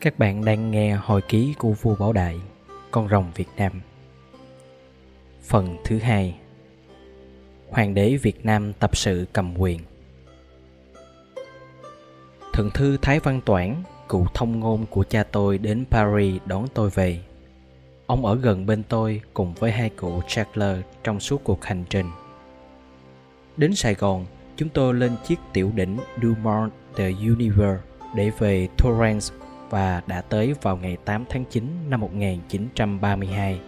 [0.00, 2.40] Các bạn đang nghe hồi ký của vua Bảo Đại,
[2.90, 3.72] con rồng Việt Nam.
[5.42, 6.36] Phần thứ hai
[7.68, 9.80] Hoàng đế Việt Nam tập sự cầm quyền
[12.52, 16.90] Thượng thư Thái Văn Toản, cụ thông ngôn của cha tôi đến Paris đón tôi
[16.90, 17.20] về.
[18.06, 22.10] Ông ở gần bên tôi cùng với hai cụ Charles trong suốt cuộc hành trình.
[23.56, 24.26] Đến Sài Gòn,
[24.56, 27.82] chúng tôi lên chiếc tiểu đỉnh Dumont de Universe
[28.14, 29.37] để về Torrance
[29.70, 33.60] và đã tới vào ngày 8 tháng 9 năm 1932.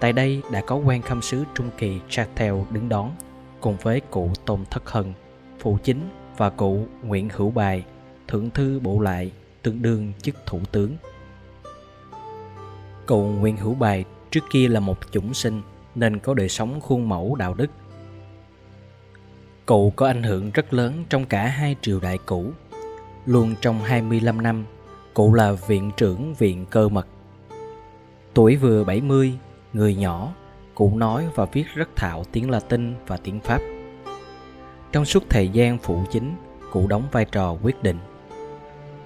[0.00, 3.14] Tại đây đã có quan khâm sứ Trung Kỳ Chatel đứng đón
[3.60, 5.12] cùng với cụ Tôn Thất Hân,
[5.58, 7.84] phụ chính và cụ Nguyễn Hữu Bài,
[8.28, 9.32] thượng thư bộ lại,
[9.62, 10.96] tương đương chức thủ tướng.
[13.06, 15.62] Cụ Nguyễn Hữu Bài trước kia là một chủng sinh
[15.94, 17.70] nên có đời sống khuôn mẫu đạo đức.
[19.66, 22.52] Cụ có ảnh hưởng rất lớn trong cả hai triều đại cũ.
[23.26, 24.64] Luôn trong 25 năm,
[25.14, 27.06] cụ là viện trưởng viện cơ mật.
[28.34, 29.32] Tuổi vừa 70,
[29.72, 30.34] người nhỏ,
[30.74, 33.60] cụ nói và viết rất thạo tiếng Latin và tiếng Pháp.
[34.92, 36.34] Trong suốt thời gian phụ chính,
[36.72, 37.98] cụ đóng vai trò quyết định.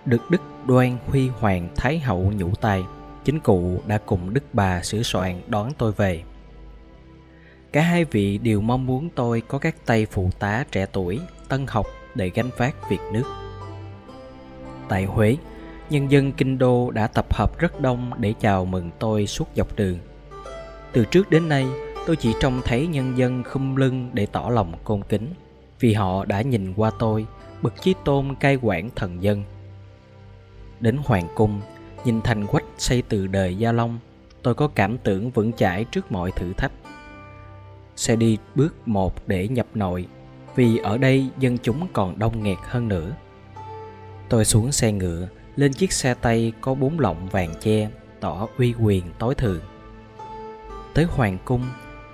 [0.05, 2.85] Được Đức Đoan Huy Hoàng Thái Hậu nhũ tay,
[3.25, 6.23] chính cụ đã cùng Đức bà sửa soạn đón tôi về.
[7.73, 11.67] Cả hai vị đều mong muốn tôi có các tay phụ tá trẻ tuổi, tân
[11.69, 13.25] học để gánh vác việc nước.
[14.89, 15.37] Tại Huế,
[15.91, 19.77] nhân dân kinh đô đã tập hợp rất đông để chào mừng tôi suốt dọc
[19.77, 19.99] đường.
[20.93, 21.67] Từ trước đến nay,
[22.07, 25.29] tôi chỉ trông thấy nhân dân khum lưng để tỏ lòng tôn kính,
[25.81, 27.27] vì họ đã nhìn qua tôi,
[27.63, 29.43] bậc chí tôn cai quản thần dân.
[30.81, 31.61] Đến hoàng cung,
[32.05, 33.99] nhìn thành quách xây từ đời Gia Long,
[34.43, 36.73] tôi có cảm tưởng vững chãi trước mọi thử thách.
[37.97, 40.07] Sẽ đi bước một để nhập nội,
[40.55, 43.17] vì ở đây dân chúng còn đông nghẹt hơn nữa.
[44.29, 47.89] Tôi xuống xe ngựa, lên chiếc xe tay có bốn lọng vàng che,
[48.21, 49.61] tỏ uy quyền tối thượng.
[50.95, 51.63] Tới hoàng cung,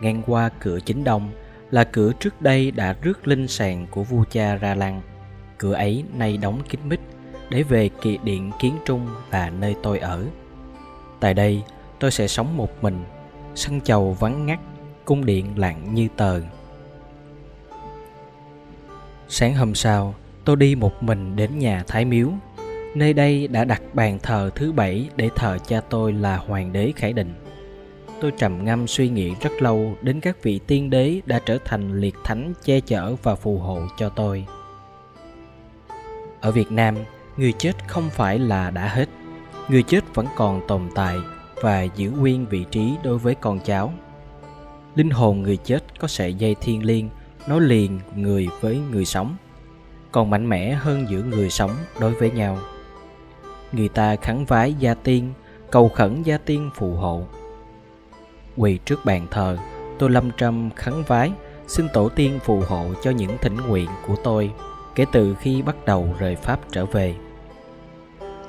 [0.00, 1.31] ngang qua cửa chính đông
[1.70, 5.03] là cửa trước đây đã rước linh sàng của vua cha ra lăng.
[5.59, 7.00] Cửa ấy nay đóng kín mít
[7.50, 10.25] để về kỵ điện kiến trung và nơi tôi ở.
[11.20, 11.62] Tại đây,
[11.98, 13.04] tôi sẽ sống một mình,
[13.54, 14.59] sân chầu vắng ngắt,
[15.04, 16.41] cung điện lặng như tờ.
[19.28, 20.14] Sáng hôm sau,
[20.44, 22.28] tôi đi một mình đến nhà Thái Miếu.
[22.94, 26.92] Nơi đây đã đặt bàn thờ thứ bảy để thờ cha tôi là Hoàng đế
[26.96, 27.34] Khải Định.
[28.20, 32.00] Tôi trầm ngâm suy nghĩ rất lâu đến các vị tiên đế đã trở thành
[32.00, 34.46] liệt thánh che chở và phù hộ cho tôi.
[36.40, 36.96] Ở Việt Nam,
[37.36, 39.08] người chết không phải là đã hết.
[39.68, 41.16] Người chết vẫn còn tồn tại
[41.62, 43.92] và giữ nguyên vị trí đối với con cháu.
[44.94, 47.08] Linh hồn người chết có sợi dây thiên liêng
[47.48, 49.36] nối liền người với người sống
[50.12, 51.70] còn mạnh mẽ hơn giữa người sống
[52.00, 52.58] đối với nhau
[53.72, 55.32] người ta khấn vái gia tiên,
[55.70, 57.22] cầu khẩn gia tiên phù hộ.
[58.56, 59.56] Quỳ trước bàn thờ
[59.98, 61.32] tôi lâm trâm khấn vái,
[61.66, 64.50] xin tổ tiên phù hộ cho những thỉnh nguyện của tôi,
[64.94, 67.14] kể từ khi bắt đầu rời pháp trở về.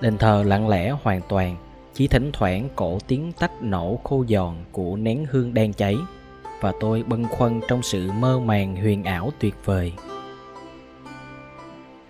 [0.01, 1.55] Đền thờ lặng lẽ hoàn toàn,
[1.93, 5.97] chỉ thỉnh thoảng cổ tiếng tách nổ khô giòn của nén hương đang cháy,
[6.61, 9.93] và tôi bâng khuâng trong sự mơ màng huyền ảo tuyệt vời.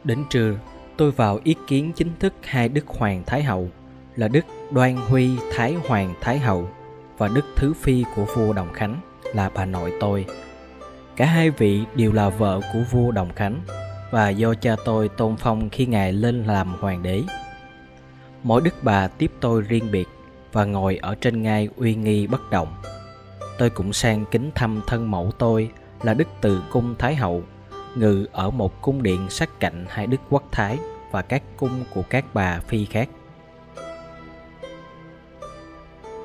[0.04, 0.56] Đến trưa
[1.02, 3.70] tôi vào ý kiến chính thức hai đức hoàng thái hậu,
[4.16, 6.70] là đức đoan huy thái hoàng thái hậu
[7.18, 9.02] và đức thứ phi của vua đồng khánh,
[9.34, 10.26] là bà nội tôi.
[11.16, 13.62] Cả hai vị đều là vợ của vua đồng khánh
[14.12, 17.24] và do cha tôi tôn phong khi ngài lên làm hoàng đế.
[18.44, 20.08] Mỗi đức bà tiếp tôi riêng biệt
[20.52, 22.76] và ngồi ở trên ngai uy nghi bất động.
[23.58, 25.70] Tôi cũng sang kính thăm thân mẫu tôi,
[26.04, 27.44] là đức từ cung thái hậu,
[27.96, 30.78] ngự ở một cung điện sát cạnh hai đức quốc thái
[31.12, 33.10] và các cung của các bà phi khác.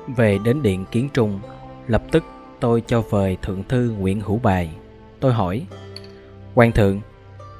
[0.07, 1.39] Về đến điện kiến trung,
[1.87, 2.23] lập tức
[2.59, 4.69] tôi cho vời thượng thư nguyễn hữu bài.
[5.19, 5.65] Tôi hỏi
[6.55, 7.01] quan thượng,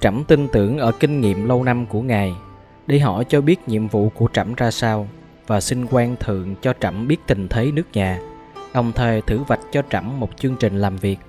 [0.02, 2.36] trẫm tin tưởng ở kinh nghiệm lâu năm của ngài
[2.88, 5.08] đi hỏi cho biết nhiệm vụ của trẫm ra sao
[5.48, 8.20] và xin quan thượng cho trẫm biết tình thế nước nhà,
[8.74, 11.20] đồng thời thử vạch cho trẫm một chương trình làm việc.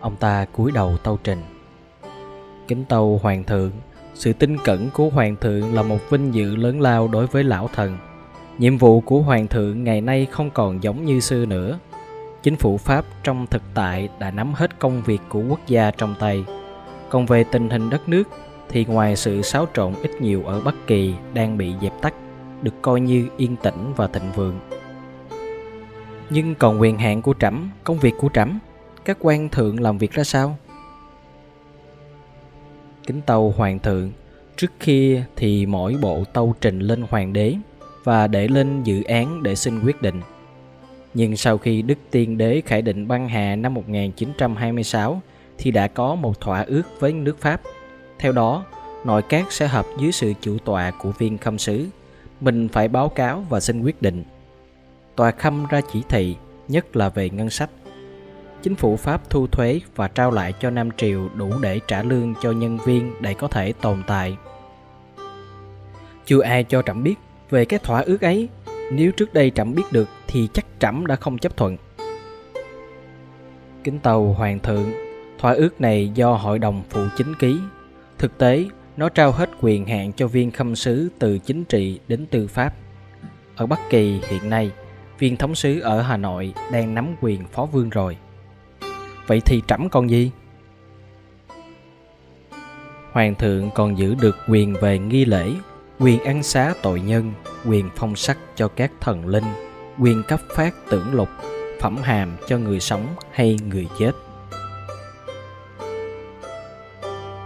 [0.00, 1.42] Ông ta cúi đầu tâu trình
[2.70, 3.70] kính tâu hoàng thượng.
[4.14, 7.68] Sự tin cẩn của hoàng thượng là một vinh dự lớn lao đối với lão
[7.74, 7.96] thần.
[8.58, 11.78] Nhiệm vụ của hoàng thượng ngày nay không còn giống như xưa nữa.
[12.42, 16.14] Chính phủ pháp trong thực tại đã nắm hết công việc của quốc gia trong
[16.20, 16.44] tay.
[17.08, 18.28] Còn về tình hình đất nước,
[18.68, 22.14] thì ngoài sự xáo trộn ít nhiều ở bất kỳ đang bị dẹp tắt,
[22.62, 24.60] được coi như yên tĩnh và thịnh vượng.
[26.30, 28.58] Nhưng còn quyền hạn của trẫm, công việc của trẫm,
[29.04, 30.56] các quan thượng làm việc ra sao?
[33.06, 34.10] Kính tâu hoàng thượng
[34.60, 37.54] Trước kia thì mỗi bộ tâu trình lên hoàng đế
[38.04, 40.20] và để lên dự án để xin quyết định.
[41.14, 45.22] Nhưng sau khi Đức Tiên Đế khải định băng hà năm 1926
[45.58, 47.60] thì đã có một thỏa ước với nước Pháp.
[48.18, 48.64] Theo đó,
[49.04, 51.86] nội các sẽ hợp dưới sự chủ tọa của viên khâm sứ.
[52.40, 54.24] Mình phải báo cáo và xin quyết định.
[55.16, 56.36] Tòa khâm ra chỉ thị,
[56.68, 57.70] nhất là về ngân sách.
[58.62, 62.34] Chính phủ Pháp thu thuế và trao lại cho Nam Triều đủ để trả lương
[62.42, 64.36] cho nhân viên để có thể tồn tại.
[66.26, 67.14] Chưa ai cho Trẫm biết
[67.50, 68.48] về cái thỏa ước ấy.
[68.92, 71.76] Nếu trước đây Trẫm biết được thì chắc Trẫm đã không chấp thuận.
[73.84, 74.92] Kính tàu Hoàng thượng,
[75.38, 77.60] thỏa ước này do Hội đồng phụ chính ký.
[78.18, 78.64] Thực tế,
[78.96, 82.74] nó trao hết quyền hạn cho viên khâm sứ từ chính trị đến tư pháp.
[83.56, 84.70] Ở Bắc Kỳ hiện nay,
[85.18, 88.16] viên thống sứ ở Hà Nội đang nắm quyền phó vương rồi.
[89.30, 90.30] Vậy thì trẫm còn gì?
[93.12, 95.52] Hoàng thượng còn giữ được quyền về nghi lễ,
[95.98, 97.32] quyền ăn xá tội nhân,
[97.66, 99.44] quyền phong sắc cho các thần linh,
[99.98, 101.28] quyền cấp phát tưởng lục,
[101.80, 104.12] phẩm hàm cho người sống hay người chết.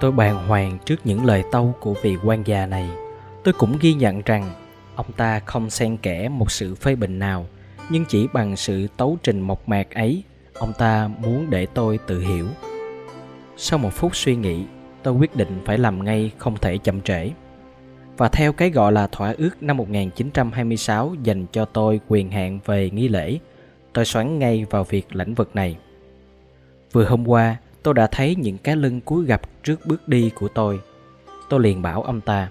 [0.01, 2.91] Tôi bàng hoàng trước những lời tâu của vị quan già này.
[3.45, 4.51] Tôi cũng ghi nhận rằng
[4.95, 7.47] ông ta không xen kẽ một sự phê bình nào,
[7.91, 10.25] nhưng chỉ bằng sự tấu trình mộc mạc ấy,
[10.59, 12.47] ông ta muốn để tôi tự hiểu.
[13.56, 14.65] Sau một phút suy nghĩ,
[15.03, 17.31] tôi quyết định phải làm ngay không thể chậm trễ.
[18.17, 22.91] Và theo cái gọi là thỏa ước năm 1926 dành cho tôi quyền hạn về
[22.91, 23.39] nghi lễ,
[23.93, 25.77] tôi xoắn ngay vào việc lĩnh vực này.
[26.93, 30.49] Vừa hôm qua, tôi đã thấy những cái lưng cúi gặp trước bước đi của
[30.49, 30.81] tôi.
[31.49, 32.49] Tôi liền bảo ông ta.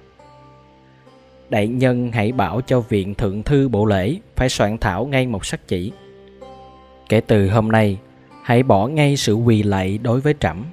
[1.50, 5.46] Đại nhân hãy bảo cho viện thượng thư bộ lễ phải soạn thảo ngay một
[5.46, 5.92] sắc chỉ.
[7.13, 8.00] Kể từ hôm nay,
[8.44, 10.63] hãy bỏ ngay sự quỳ lạy đối với trẫm.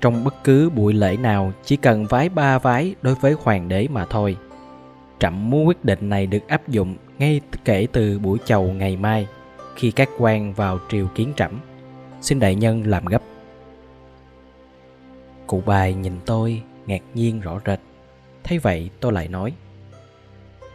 [0.00, 3.88] Trong bất cứ buổi lễ nào chỉ cần vái ba vái đối với hoàng đế
[3.90, 4.36] mà thôi.
[5.18, 9.26] Trẫm muốn quyết định này được áp dụng ngay kể từ buổi chầu ngày mai
[9.76, 11.52] khi các quan vào triều kiến trẫm.
[12.20, 13.22] Xin đại nhân làm gấp.
[15.46, 17.80] Cụ bài nhìn tôi ngạc nhiên rõ rệt.
[18.44, 19.52] Thấy vậy tôi lại nói.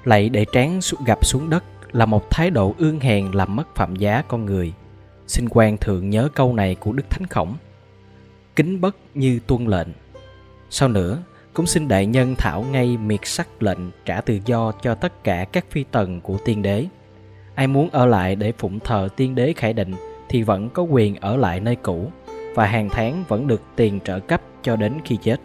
[0.03, 3.95] Lạy để trán gặp xuống đất là một thái độ ương hèn làm mất phạm
[3.95, 4.73] giá con người.
[5.27, 7.55] Xin quan thượng nhớ câu này của Đức Thánh Khổng.
[8.55, 9.87] Kính bất như tuân lệnh.
[10.69, 11.17] Sau nữa,
[11.53, 15.45] cũng xin đại nhân thảo ngay miệt sắc lệnh trả tự do cho tất cả
[15.51, 16.85] các phi tần của tiên đế.
[17.55, 19.93] Ai muốn ở lại để phụng thờ tiên đế khải định
[20.29, 22.11] thì vẫn có quyền ở lại nơi cũ
[22.55, 25.41] và hàng tháng vẫn được tiền trợ cấp cho đến khi chết.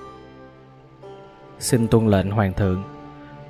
[1.59, 2.83] Xin tuân lệnh hoàng thượng,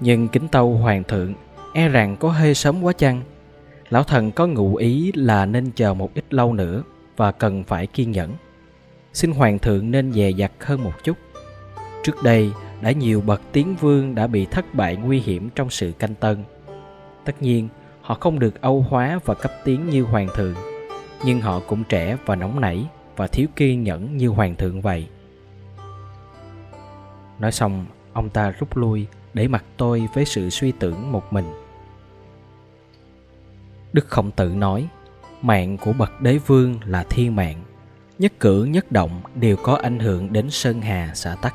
[0.00, 1.34] nhưng kính tâu hoàng thượng
[1.74, 3.22] e rằng có hơi sớm quá chăng.
[3.90, 6.82] Lão thần có ngụ ý là nên chờ một ít lâu nữa
[7.16, 8.32] và cần phải kiên nhẫn.
[9.12, 11.16] Xin hoàng thượng nên dè dặt hơn một chút.
[12.02, 15.92] Trước đây đã nhiều bậc tiến vương đã bị thất bại nguy hiểm trong sự
[15.98, 16.44] canh tân.
[17.24, 17.68] Tất nhiên,
[18.00, 20.54] họ không được âu hóa và cấp tiến như hoàng thượng,
[21.24, 22.86] nhưng họ cũng trẻ và nóng nảy
[23.16, 25.06] và thiếu kiên nhẫn như hoàng thượng vậy.
[27.38, 31.44] Nói xong, ông ta rút lui để mặt tôi với sự suy tưởng một mình.
[33.92, 34.88] Đức Khổng Tử nói,
[35.42, 37.62] mạng của bậc đế vương là thiên mạng,
[38.18, 41.54] nhất cử nhất động đều có ảnh hưởng đến sơn hà xã tắc.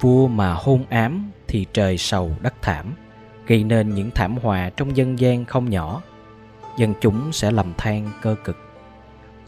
[0.00, 2.94] Vua mà hôn ám thì trời sầu đất thảm,
[3.46, 6.02] gây nên những thảm họa trong dân gian không nhỏ.
[6.78, 8.56] Dân chúng sẽ lầm than cơ cực.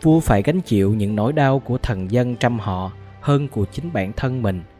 [0.03, 3.93] Vua phải gánh chịu những nỗi đau của thần dân trăm họ hơn của chính
[3.93, 4.63] bản thân mình–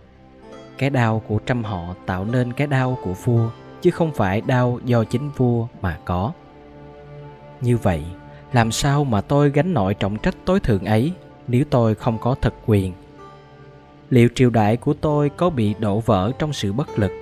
[0.81, 3.51] cái đau của trăm họ tạo nên cái đau của vua
[3.81, 6.33] chứ không phải đau do chính vua mà có
[7.61, 8.03] như vậy,
[8.53, 11.13] làm sao mà tôi gánh nổi trọng trách tối thượng ấy
[11.49, 12.93] nếu tôi không có thực quyền?
[14.11, 17.13] Liệu triều đại của tôi có bị đổ vỡ trong sự bất lực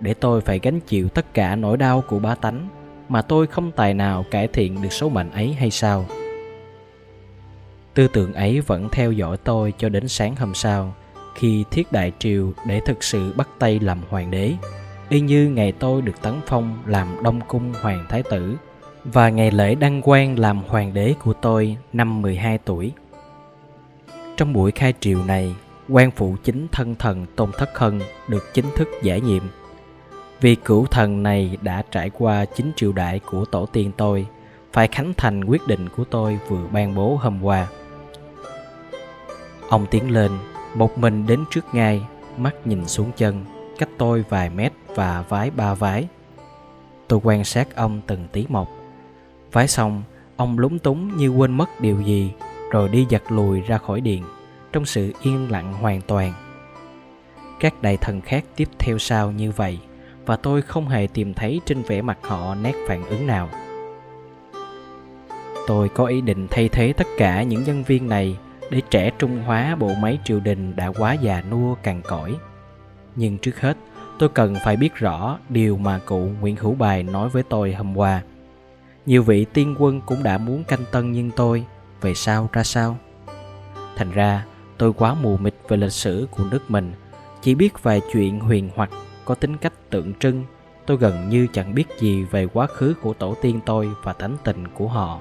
[0.00, 2.68] để tôi phải gánh chịu tất cả nỗi đau của ba tánh
[3.08, 6.06] mà tôi không tài nào cải thiện được số mệnh ấy hay sao?
[7.94, 10.94] Tư tưởng ấy vẫn theo dõi tôi cho đến sáng hôm sau,
[11.34, 14.54] khi thiết đại triều để thực sự bắt tay làm hoàng đế.
[15.08, 18.56] Y như ngày tôi được tấn phong làm đông cung hoàng thái tử
[19.04, 22.92] và ngày lễ đăng quang làm hoàng đế của tôi năm 12 tuổi.
[24.36, 25.54] Trong buổi khai triều này,
[25.88, 29.42] quan phụ chính thân thần Tôn Thất Hân được chính thức giải nhiệm.
[30.40, 34.26] Vì cửu thần này đã trải qua chính triều đại của tổ tiên tôi,
[34.72, 37.66] phải khánh thành quyết định của tôi vừa ban bố hôm qua.
[39.68, 40.32] Ông tiến lên
[40.74, 42.02] một mình đến trước ngay,
[42.36, 43.44] mắt nhìn xuống chân,
[43.78, 46.08] cách tôi vài mét và vái ba vái.
[47.08, 48.77] Tôi quan sát ông từng tí một.
[49.52, 50.02] Vái xong,
[50.36, 52.32] ông lúng túng như quên mất điều gì,
[52.70, 54.24] rồi đi giật lùi ra khỏi điện,
[54.72, 56.32] trong sự yên lặng hoàn toàn.
[57.60, 59.78] các đại thần khác tiếp theo sau như vậy
[60.26, 63.48] và tôi không hề tìm thấy trên vẻ mặt họ nét phản ứng nào
[65.66, 68.38] tôi có ý định thay thế tất cả những nhân viên này
[68.70, 72.36] để trẻ trung hóa bộ máy triều đình đã quá già nua cằn cỏi.
[73.16, 73.76] nhưng trước hết
[74.18, 77.96] tôi cần phải biết rõ điều mà cụ nguyễn hữu bài nói với tôi hôm
[77.98, 78.22] qua
[79.08, 81.64] nhiều vị tiên quân cũng đã muốn canh tân nhưng tôi,
[82.00, 82.96] về sau ra sao?
[83.96, 84.46] Thành ra,
[84.78, 86.92] tôi quá mù mịt về lịch sử của nước mình.
[87.42, 88.90] Chỉ biết vài chuyện huyền hoặc,
[89.24, 90.44] có tính cách tượng trưng.
[90.86, 94.36] Tôi gần như chẳng biết gì về quá khứ của tổ tiên tôi và tánh
[94.44, 95.20] tình của họ.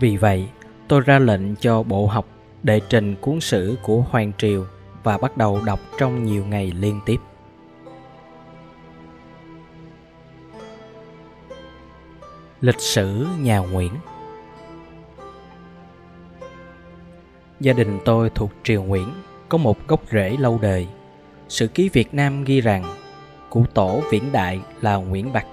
[0.00, 0.48] Vì vậy,
[0.88, 2.26] tôi ra lệnh cho bộ học
[2.62, 4.66] đệ trình cuốn sử của hoàng triều
[5.02, 7.18] và bắt đầu đọc trong nhiều ngày liên tiếp.
[12.60, 13.92] Lịch sử nhà nguyễn.
[17.60, 19.08] Gia đình tôi thuộc triều nguyễn
[19.48, 20.86] có một gốc rễ lâu đời.
[21.48, 22.84] Sử ký việt nam ghi rằng
[23.50, 25.46] cụ tổ viễn đại là nguyễn bạc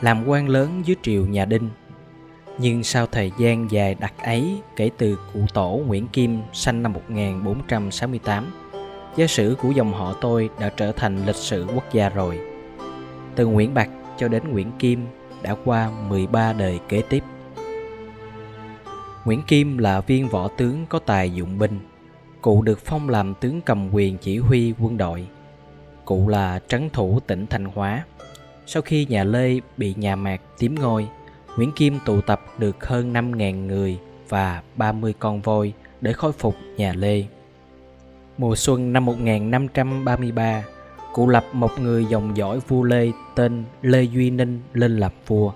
[0.00, 1.70] làm quan lớn dưới triều nhà đinh.
[2.58, 6.92] Nhưng sau thời gian dài đặc ấy kể từ cụ tổ Nguyễn Kim sanh năm
[6.92, 8.52] 1468,
[9.16, 12.40] gia sử của dòng họ tôi đã trở thành lịch sử quốc gia rồi.
[13.34, 15.06] Từ Nguyễn Bạc cho đến Nguyễn Kim
[15.46, 17.24] đã qua 13 đời kế tiếp.
[19.24, 21.78] Nguyễn Kim là viên võ tướng có tài dụng binh.
[22.42, 25.26] Cụ được phong làm tướng cầm quyền chỉ huy quân đội.
[26.04, 28.04] Cụ là trấn thủ tỉnh Thanh Hóa.
[28.66, 31.08] Sau khi nhà Lê bị nhà Mạc tiếm ngôi,
[31.56, 33.98] Nguyễn Kim tụ tập được hơn 5.000 người
[34.28, 37.24] và 30 con voi để khôi phục nhà Lê.
[38.38, 40.64] Mùa xuân năm 1533,
[41.16, 45.52] cụ lập một người dòng dõi vua Lê tên Lê Duy Ninh lên làm vua.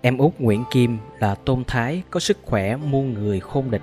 [0.00, 3.82] Em út Nguyễn Kim là tôn thái có sức khỏe muôn người khôn địch.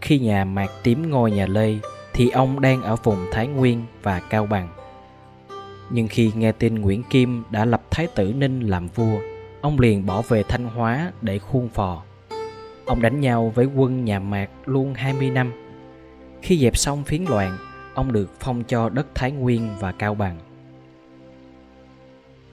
[0.00, 1.74] Khi nhà Mạc tím ngôi nhà Lê
[2.12, 4.68] thì ông đang ở vùng Thái Nguyên và Cao Bằng.
[5.90, 9.18] Nhưng khi nghe tin Nguyễn Kim đã lập Thái tử Ninh làm vua,
[9.60, 12.02] ông liền bỏ về Thanh Hóa để khuôn phò.
[12.84, 15.52] Ông đánh nhau với quân nhà Mạc luôn 20 năm.
[16.42, 17.58] Khi dẹp xong phiến loạn,
[17.94, 20.38] ông được phong cho đất Thái Nguyên và Cao Bằng.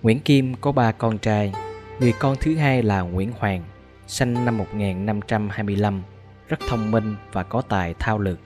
[0.01, 1.53] Nguyễn Kim có ba con trai,
[1.99, 3.63] người con thứ hai là Nguyễn Hoàng,
[4.07, 6.01] sinh năm 1525,
[6.47, 8.39] rất thông minh và có tài thao lược.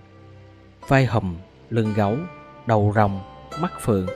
[0.87, 1.35] Vai hùm,
[1.69, 2.17] lưng gấu,
[2.65, 3.19] đầu rồng,
[3.61, 4.07] mắt phượng,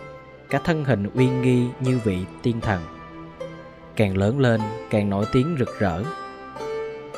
[0.50, 2.82] cả thân hình uy nghi như vị tiên thần
[3.98, 6.04] càng lớn lên càng nổi tiếng rực rỡ.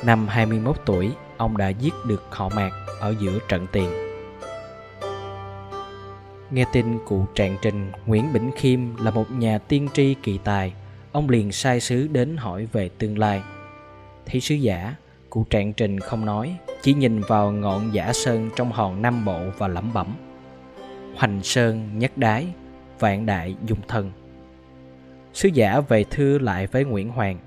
[0.03, 4.08] Năm 21 tuổi, ông đã giết được họ Mạc ở giữa trận tiền.
[6.51, 10.73] Nghe tin cụ trạng trình Nguyễn Bỉnh Khiêm là một nhà tiên tri kỳ tài,
[11.11, 13.41] ông liền sai sứ đến hỏi về tương lai.
[14.25, 14.95] Thấy sứ giả,
[15.29, 19.39] cụ trạng trình không nói, chỉ nhìn vào ngọn giả sơn trong hòn Nam Bộ
[19.57, 20.15] và lẩm bẩm.
[21.15, 22.47] Hoành sơn nhất đái,
[22.99, 24.11] vạn đại dung thân
[25.33, 27.37] Sứ giả về thư lại với Nguyễn Hoàng.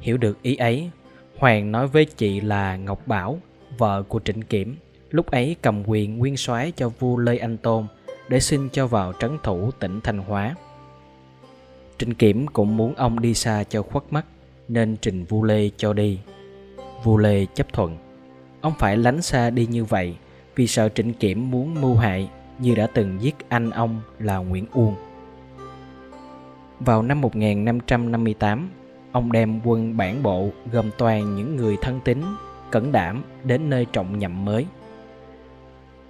[0.00, 0.90] Hiểu được ý ấy,
[1.38, 3.38] Hoàng nói với chị là Ngọc Bảo,
[3.78, 4.76] vợ của Trịnh Kiểm,
[5.10, 7.86] lúc ấy cầm quyền nguyên soái cho vua Lê Anh Tôn
[8.28, 10.54] để xin cho vào trấn thủ tỉnh Thanh Hóa.
[11.98, 14.26] Trình Kiểm cũng muốn ông đi xa cho khuất mắt
[14.68, 16.20] nên trình Vu Lê cho đi.
[17.04, 17.96] Vu Lê chấp thuận.
[18.60, 20.16] Ông phải lánh xa đi như vậy
[20.56, 24.66] vì sợ Trịnh Kiểm muốn mưu hại như đã từng giết anh ông là Nguyễn
[24.72, 24.94] Uông.
[26.80, 28.70] Vào năm 1558,
[29.12, 32.18] ông đem quân bản bộ gồm toàn những người thân tín,
[32.70, 34.66] cẩn đảm đến nơi trọng nhậm mới.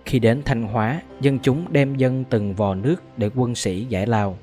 [0.09, 4.07] Khi đến Thanh Hóa, dân chúng đem dân từng vò nước để quân sĩ giải
[4.07, 4.39] lao.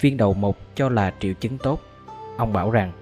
[0.00, 1.80] Viên đầu mục cho là triệu chứng tốt.
[2.36, 2.92] Ông bảo rằng,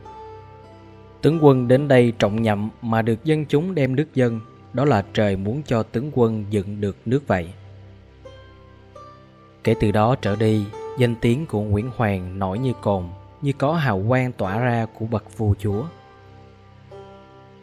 [1.23, 4.41] tướng quân đến đây trọng nhậm mà được dân chúng đem nước dân,
[4.73, 7.49] đó là trời muốn cho tướng quân dựng được nước vậy.
[9.65, 10.65] Kể từ đó trở đi,
[10.99, 13.05] danh tiếng của Nguyễn Hoàng nổi như cồn,
[13.43, 15.85] như có hào quang tỏa ra của bậc vua chúa.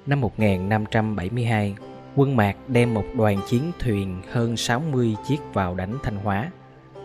[0.06, 1.76] Năm 1572,
[2.16, 6.52] quân Mạc đem một đoàn chiến thuyền hơn 60 chiếc vào đánh Thanh Hóa.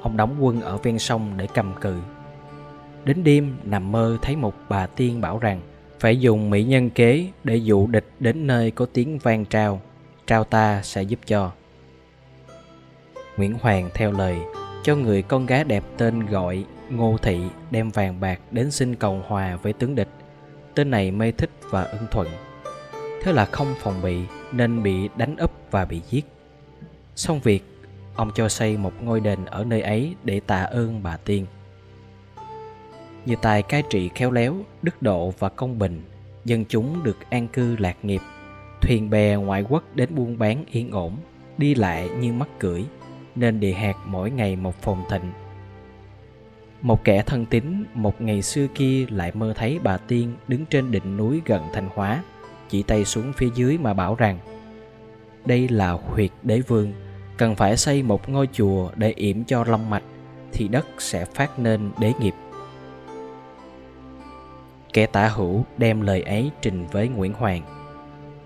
[0.03, 1.97] Ông đóng quân ở ven sông để cầm cự.
[3.05, 5.61] Đến đêm nằm mơ thấy một bà tiên bảo rằng
[6.01, 9.81] phải dùng mỹ nhân kế để dụ địch đến nơi có tiếng vang trao,
[10.27, 11.53] trao ta sẽ giúp cho.
[13.37, 14.37] Nguyễn Hoàng theo lời
[14.83, 19.23] cho người con gái đẹp tên gọi Ngô Thị đem vàng bạc đến xin cầu
[19.27, 20.09] hòa với tướng địch.
[20.75, 22.29] Tên này mê thích và ưng thuận.
[23.25, 24.19] Thế là không phòng bị
[24.53, 26.27] nên bị đánh úp và bị giết.
[27.17, 27.65] Xong việc,
[28.15, 31.47] ông cho xây một ngôi đền ở nơi ấy để tạ ơn bà tiên.
[33.27, 36.03] Nhờ tài cai trị khéo léo, đức độ và công bình,
[36.45, 38.21] dân chúng được an cư lạc nghiệp,
[38.81, 41.17] thuyền bè ngoại quốc đến buôn bán yên ổn,
[41.59, 42.85] đi lại như mắc cưỡi,
[43.35, 45.33] nên địa hạt mỗi ngày một phồn thịnh.
[46.83, 50.91] Một kẻ thân tín một ngày xưa kia lại mơ thấy bà Tiên đứng trên
[50.91, 52.23] đỉnh núi gần Thanh Hóa,
[52.69, 54.39] chỉ tay xuống phía dưới mà bảo rằng
[55.45, 56.93] đây là huyệt đế vương,
[57.37, 60.03] cần phải xây một ngôi chùa để yểm cho long mạch
[60.53, 62.35] thì đất sẽ phát nên đế nghiệp.
[64.93, 67.63] Kẻ tả hữu đem lời ấy trình với Nguyễn Hoàng.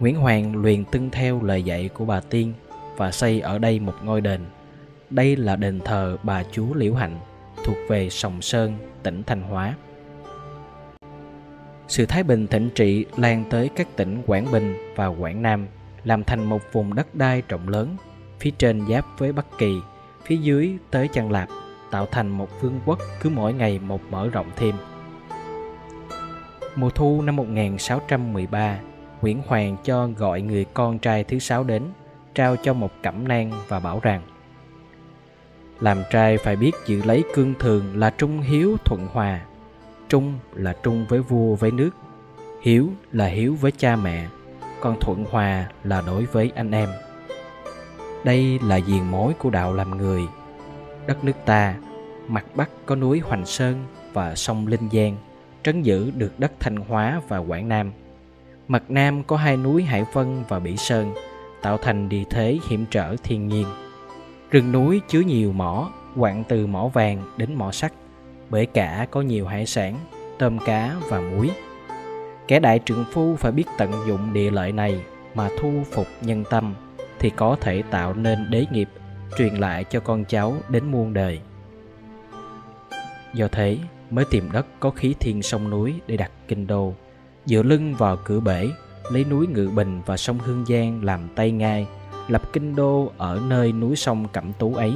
[0.01, 2.53] Nguyễn Hoàng luyện tuân theo lời dạy của bà Tiên
[2.97, 4.41] và xây ở đây một ngôi đền.
[5.11, 7.19] Đây là đền thờ bà chúa Liễu Hạnh
[7.65, 9.75] thuộc về Sòng Sơn, tỉnh Thanh Hóa.
[11.89, 15.67] Sự thái bình thịnh trị lan tới các tỉnh Quảng Bình và Quảng Nam,
[16.05, 17.97] làm thành một vùng đất đai rộng lớn,
[18.41, 19.81] phía trên giáp với Bắc Kỳ,
[20.25, 21.49] phía dưới tới Chân Lạp,
[21.91, 24.75] tạo thành một vương quốc cứ mỗi ngày một mở rộng thêm.
[26.77, 28.79] Mùa thu năm 1613,
[29.23, 31.83] Nguyễn Hoàng cho gọi người con trai thứ sáu đến,
[32.35, 34.23] trao cho một cẩm nang và bảo rằng
[35.81, 39.41] Làm trai phải biết giữ lấy cương thường là trung hiếu thuận hòa,
[40.09, 41.91] trung là trung với vua với nước,
[42.63, 44.29] hiếu là hiếu với cha mẹ,
[44.81, 46.89] còn thuận hòa là đối với anh em.
[48.25, 50.23] Đây là diền mối của đạo làm người.
[51.07, 51.75] Đất nước ta,
[52.29, 55.17] mặt bắc có núi Hoành Sơn và sông Linh Giang–
[55.69, 57.93] trấn giữ được đất Thanh Hóa và Quảng Nam.
[58.69, 61.15] Mặt Nam có hai núi Hải Vân và Bỉ Sơn,
[61.63, 63.67] tạo thành địa thế hiểm trở thiên nhiên.
[64.51, 67.93] Rừng núi chứa nhiều mỏ, quặng từ mỏ vàng đến mỏ sắt,
[68.51, 69.99] bởi cả có nhiều hải sản,
[70.39, 71.51] tôm cá và muối.
[72.49, 75.01] Kẻ đại trượng phu phải biết tận dụng địa lợi này
[75.35, 76.75] mà thu phục nhân tâm
[77.19, 78.89] thì có thể tạo nên đế nghiệp
[79.39, 81.41] truyền lại cho con cháu đến muôn đời.
[83.35, 83.79] Do thế,
[84.11, 86.95] mới tìm đất có khí thiên sông núi để đặt kinh đô
[87.47, 88.69] dựa lưng vào cửa bể
[89.11, 91.87] lấy núi ngự bình và sông hương giang làm tay ngai
[92.29, 94.95] lập kinh đô ở nơi núi sông cẩm tú ấy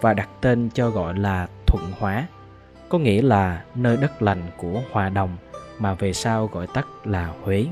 [0.00, 2.26] và đặt tên cho gọi là thuận hóa
[2.88, 5.36] có nghĩa là nơi đất lành của hòa đồng
[5.78, 7.66] mà về sau gọi tắt là huế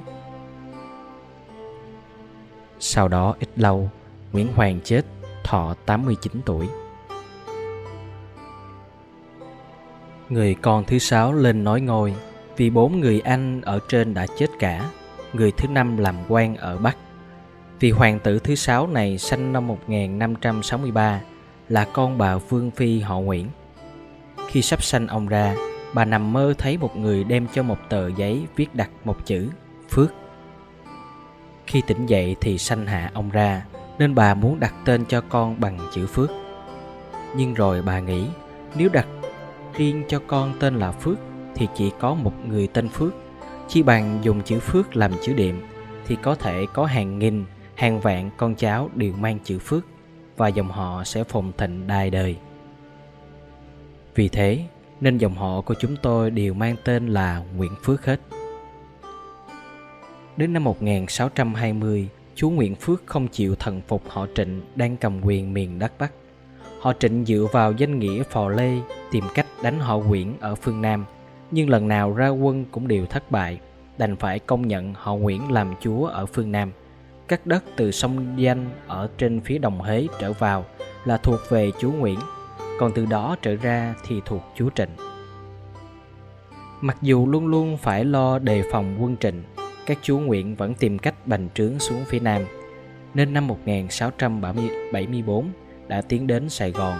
[2.78, 3.90] sau đó ít lâu,
[4.32, 5.02] nguyễn hoàng chết,
[5.44, 6.68] thọ 89 tuổi
[10.28, 12.14] Người con thứ sáu lên nói ngôi,
[12.56, 14.90] vì bốn người anh ở trên đã chết cả.
[15.32, 16.96] Người thứ năm làm quan ở Bắc.
[17.80, 21.20] Vì hoàng tử thứ sáu này sinh năm 1563
[21.68, 23.48] là con bà Vương Phi họ Nguyễn.
[24.48, 25.54] Khi sắp sanh ông ra,
[25.94, 29.48] bà nằm mơ thấy một người đem cho một tờ giấy viết đặt một chữ
[29.90, 30.12] Phước.
[31.66, 33.64] Khi tỉnh dậy thì sanh hạ ông ra,
[33.98, 36.30] nên bà muốn đặt tên cho con bằng chữ Phước.
[37.36, 38.26] Nhưng rồi bà nghĩ,
[38.74, 39.06] nếu đặt
[39.76, 41.18] riêng cho con tên là Phước
[41.54, 43.14] thì chỉ có một người tên Phước.
[43.68, 45.54] Chi bằng dùng chữ Phước làm chữ điệm
[46.06, 49.86] thì có thể có hàng nghìn, hàng vạn con cháu đều mang chữ Phước
[50.36, 52.36] và dòng họ sẽ phồn thịnh đài đời.
[54.14, 54.64] Vì thế
[55.00, 58.20] nên dòng họ của chúng tôi đều mang tên là Nguyễn Phước hết.
[60.36, 65.54] Đến năm 1620, chú Nguyễn Phước không chịu thần phục họ Trịnh đang cầm quyền
[65.54, 66.12] miền đất Bắc
[66.84, 68.78] Họ trịnh dựa vào danh nghĩa phò lê
[69.10, 71.04] tìm cách đánh họ Nguyễn ở phương Nam,
[71.50, 73.60] nhưng lần nào ra quân cũng đều thất bại,
[73.98, 76.72] đành phải công nhận họ Nguyễn làm chúa ở phương Nam.
[77.28, 80.64] Các đất từ sông Danh ở trên phía Đồng Hế trở vào
[81.04, 82.18] là thuộc về chúa Nguyễn,
[82.78, 84.88] còn từ đó trở ra thì thuộc chúa Trịnh.
[86.80, 89.42] Mặc dù luôn luôn phải lo đề phòng quân Trịnh,
[89.86, 92.42] các chúa Nguyễn vẫn tìm cách bành trướng xuống phía Nam.
[93.14, 95.50] Nên năm 1674,
[95.88, 96.98] đã tiến đến Sài Gòn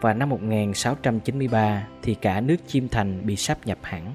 [0.00, 4.14] và năm 1693 thì cả nước Chiêm Thành bị sáp nhập hẳn.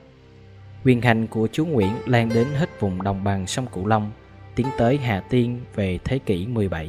[0.86, 4.12] Quyền hành của chúa Nguyễn lan đến hết vùng đồng bằng sông Cửu Long,
[4.56, 6.88] tiến tới Hà Tiên về thế kỷ 17.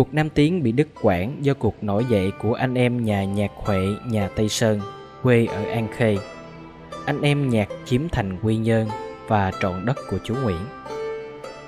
[0.00, 3.50] Cuộc Nam Tiến bị đứt quãng do cuộc nổi dậy của anh em nhà nhạc
[3.56, 4.80] Huệ nhà Tây Sơn,
[5.22, 6.16] quê ở An Khê.
[7.06, 8.88] Anh em nhạc chiếm thành Quy Nhơn
[9.28, 10.60] và trọn đất của chú Nguyễn.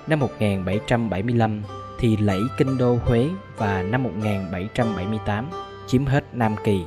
[0.07, 1.63] Năm 1775,
[1.99, 5.51] thì lẫy kinh đô Huế và năm 1778
[5.87, 6.83] chiếm hết Nam Kỳ.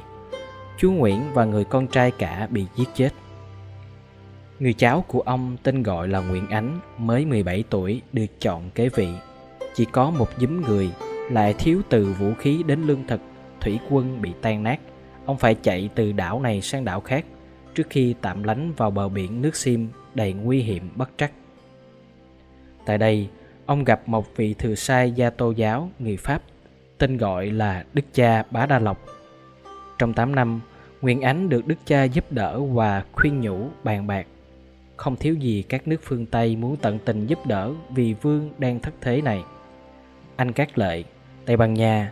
[0.79, 3.09] Chú Nguyễn và người con trai cả bị giết chết.
[4.59, 8.89] Người cháu của ông tên gọi là Nguyễn Ánh mới 17 tuổi được chọn kế
[8.89, 9.07] vị.
[9.75, 10.89] Chỉ có một giúm người
[11.31, 13.21] lại thiếu từ vũ khí đến lương thực,
[13.61, 14.79] thủy quân bị tan nát.
[15.25, 17.25] Ông phải chạy từ đảo này sang đảo khác
[17.75, 21.31] trước khi tạm lánh vào bờ biển nước Sim đầy nguy hiểm bất trắc.
[22.85, 23.29] Tại đây,
[23.65, 26.41] ông gặp một vị thừa sai gia tô giáo người Pháp
[26.97, 29.05] tên gọi là Đức cha Bá Đa Lộc.
[29.97, 30.61] Trong 8 năm,
[31.01, 34.27] Nguyên Ánh được Đức cha giúp đỡ và khuyên nhủ bàn bạc.
[34.95, 38.79] Không thiếu gì các nước phương Tây muốn tận tình giúp đỡ vì vương đang
[38.79, 39.43] thất thế này.
[40.35, 41.05] Anh Cát lợi.
[41.45, 42.11] Tây Ban Nha,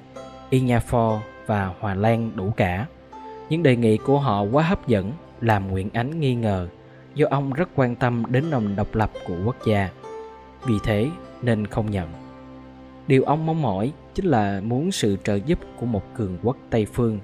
[0.52, 2.86] Inyafor và Hòa Lan đủ cả.
[3.50, 6.67] Những đề nghị của họ quá hấp dẫn làm Nguyễn Ánh nghi ngờ
[7.15, 9.89] do ông rất quan tâm đến nền độc lập của quốc gia.
[10.65, 11.10] Vì thế
[11.41, 12.10] nên không nhận.
[13.08, 16.86] Điều ông mong mỏi chính là muốn sự trợ giúp của một cường quốc Tây
[16.86, 17.19] phương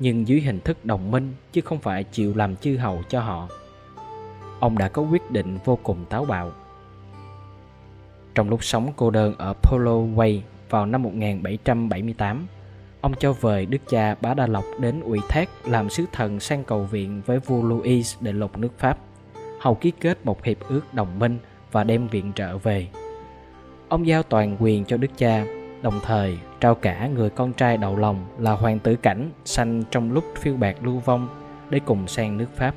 [0.00, 3.48] nhưng dưới hình thức đồng minh chứ không phải chịu làm chư hầu cho họ.
[4.60, 6.52] Ông đã có quyết định vô cùng táo bạo.
[8.34, 12.46] Trong lúc sống cô đơn ở Polo Way vào năm 1778,
[13.00, 16.64] ông cho vời đức cha Bá Đa Lộc đến ủy thác làm sứ thần sang
[16.64, 18.98] cầu viện với vua Louis để lục nước Pháp,
[19.60, 21.38] hầu ký kết một hiệp ước đồng minh
[21.72, 22.88] và đem viện trợ về.
[23.88, 25.44] Ông giao toàn quyền cho đức cha,
[25.82, 30.12] đồng thời trao cả người con trai đầu lòng là hoàng tử cảnh sanh trong
[30.12, 31.28] lúc phiêu bạc lưu vong
[31.70, 32.74] để cùng sang nước Pháp.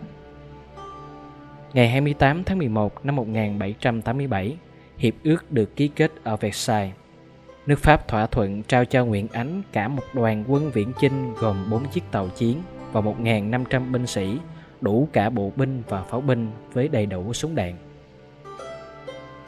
[1.73, 4.58] Ngày 28 tháng 11 năm 1787,
[4.97, 6.93] hiệp ước được ký kết ở Versailles.
[7.65, 11.69] Nước Pháp thỏa thuận trao cho Nguyễn Ánh cả một đoàn quân viễn chinh gồm
[11.69, 14.38] 4 chiếc tàu chiến và 1.500 binh sĩ,
[14.82, 17.76] đủ cả bộ binh và pháo binh với đầy đủ súng đạn.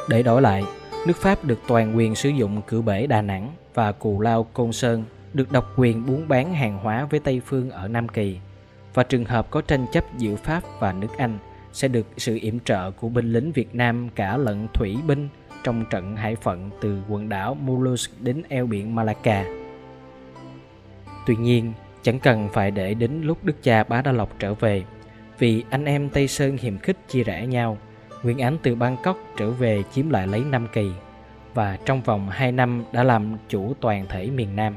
[0.09, 0.63] Để đổi lại,
[1.07, 4.71] nước Pháp được toàn quyền sử dụng cửa bể Đà Nẵng và Cù Lao Côn
[4.71, 8.39] Sơn được độc quyền buôn bán hàng hóa với Tây Phương ở Nam Kỳ
[8.93, 11.37] và trường hợp có tranh chấp giữa Pháp và nước Anh
[11.73, 15.29] sẽ được sự yểm trợ của binh lính Việt Nam cả lẫn thủy binh
[15.63, 19.45] trong trận hải phận từ quần đảo Mollusk đến eo biển Malacca.
[21.25, 24.83] Tuy nhiên, chẳng cần phải để đến lúc đức cha Bá Đa Lộc trở về,
[25.39, 27.77] vì anh em Tây Sơn hiềm khích chia rẽ nhau,
[28.23, 30.91] Nguyễn Ánh từ Bangkok trở về chiếm lại lấy Nam Kỳ
[31.53, 34.75] và trong vòng 2 năm đã làm chủ toàn thể miền Nam.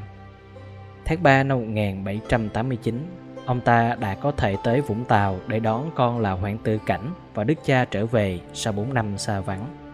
[1.05, 3.07] Tháng 3 năm 1789,
[3.47, 7.11] ông ta đã có thể tới Vũng Tàu để đón con là Hoàng tử Cảnh
[7.35, 9.86] và đức cha trở về sau 4 năm xa vắng.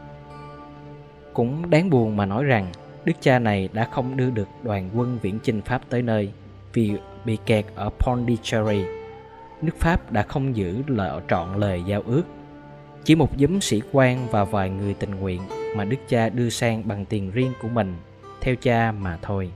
[1.33, 2.73] Cũng đáng buồn mà nói rằng
[3.05, 6.33] đức cha này đã không đưa được đoàn quân viễn chinh Pháp tới nơi
[6.73, 6.93] vì
[7.25, 8.85] bị kẹt ở Pondicherry.
[9.63, 12.23] Nước Pháp đã không giữ lỡ trọn lời giao ước.
[13.05, 15.43] Chỉ một giấm sĩ quan và vài người tình nguyện
[15.77, 17.97] mà đức cha đưa sang bằng tiền riêng của mình,
[18.41, 19.51] theo cha mà thôi.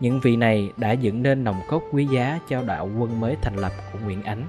[0.00, 3.56] Những vị này đã dựng nên nòng cốt quý giá cho đạo quân mới thành
[3.56, 4.42] lập của Nguyễn Ánh.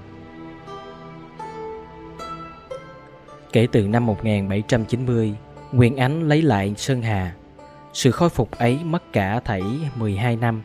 [3.53, 5.35] Kể từ năm 1790,
[5.71, 7.33] Nguyễn Ánh lấy lại Sơn Hà.
[7.93, 9.63] Sự khôi phục ấy mất cả thảy
[9.95, 10.61] 12 năm.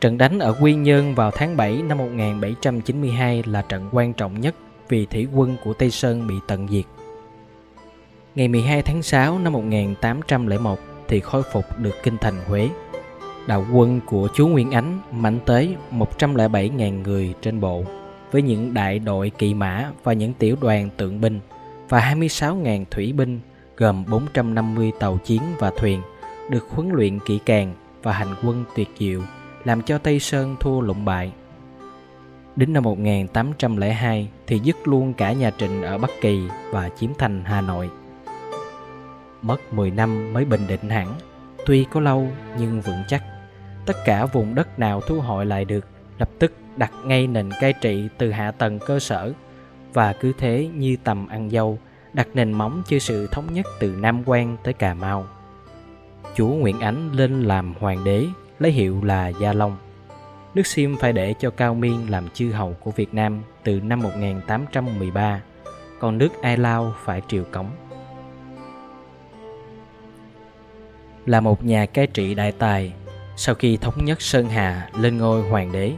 [0.00, 4.54] Trận đánh ở Quy Nhơn vào tháng 7 năm 1792 là trận quan trọng nhất
[4.88, 6.84] vì thủy quân của Tây Sơn bị tận diệt.
[8.34, 10.78] Ngày 12 tháng 6 năm 1801
[11.08, 12.68] thì khôi phục được kinh thành Huế.
[13.46, 17.84] Đạo quân của chú Nguyên Ánh mạnh tới 107.000 người trên bộ,
[18.30, 21.40] với những đại đội kỵ mã và những tiểu đoàn tượng binh
[21.88, 23.40] và 26.000 thủy binh
[23.78, 26.02] gồm 450 tàu chiến và thuyền
[26.50, 29.20] được huấn luyện kỹ càng và hành quân tuyệt diệu
[29.64, 31.32] làm cho Tây Sơn thua lụng bại.
[32.56, 37.44] Đến năm 1802 thì dứt luôn cả nhà Trịnh ở Bắc Kỳ và chiếm thành
[37.44, 37.90] Hà Nội.
[39.42, 41.14] Mất 10 năm mới bình định hẳn,
[41.66, 43.22] tuy có lâu nhưng vững chắc.
[43.86, 45.86] Tất cả vùng đất nào thu hồi lại được
[46.18, 49.32] lập tức đặt ngay nền cai trị từ hạ tầng cơ sở
[49.92, 51.78] và cứ thế như tầm ăn dâu
[52.18, 55.26] đặt nền móng cho sự thống nhất từ Nam Quan tới Cà Mau.
[56.34, 58.26] Chúa Nguyễn Ánh lên làm hoàng đế,
[58.58, 59.76] lấy hiệu là Gia Long.
[60.54, 64.00] Nước Sim phải để cho Cao Miên làm chư hầu của Việt Nam từ năm
[64.00, 65.40] 1813,
[66.00, 67.70] còn nước Ai Lao phải triều cống.
[71.26, 72.92] Là một nhà cai trị đại tài,
[73.36, 75.92] sau khi thống nhất Sơn Hà lên ngôi hoàng đế,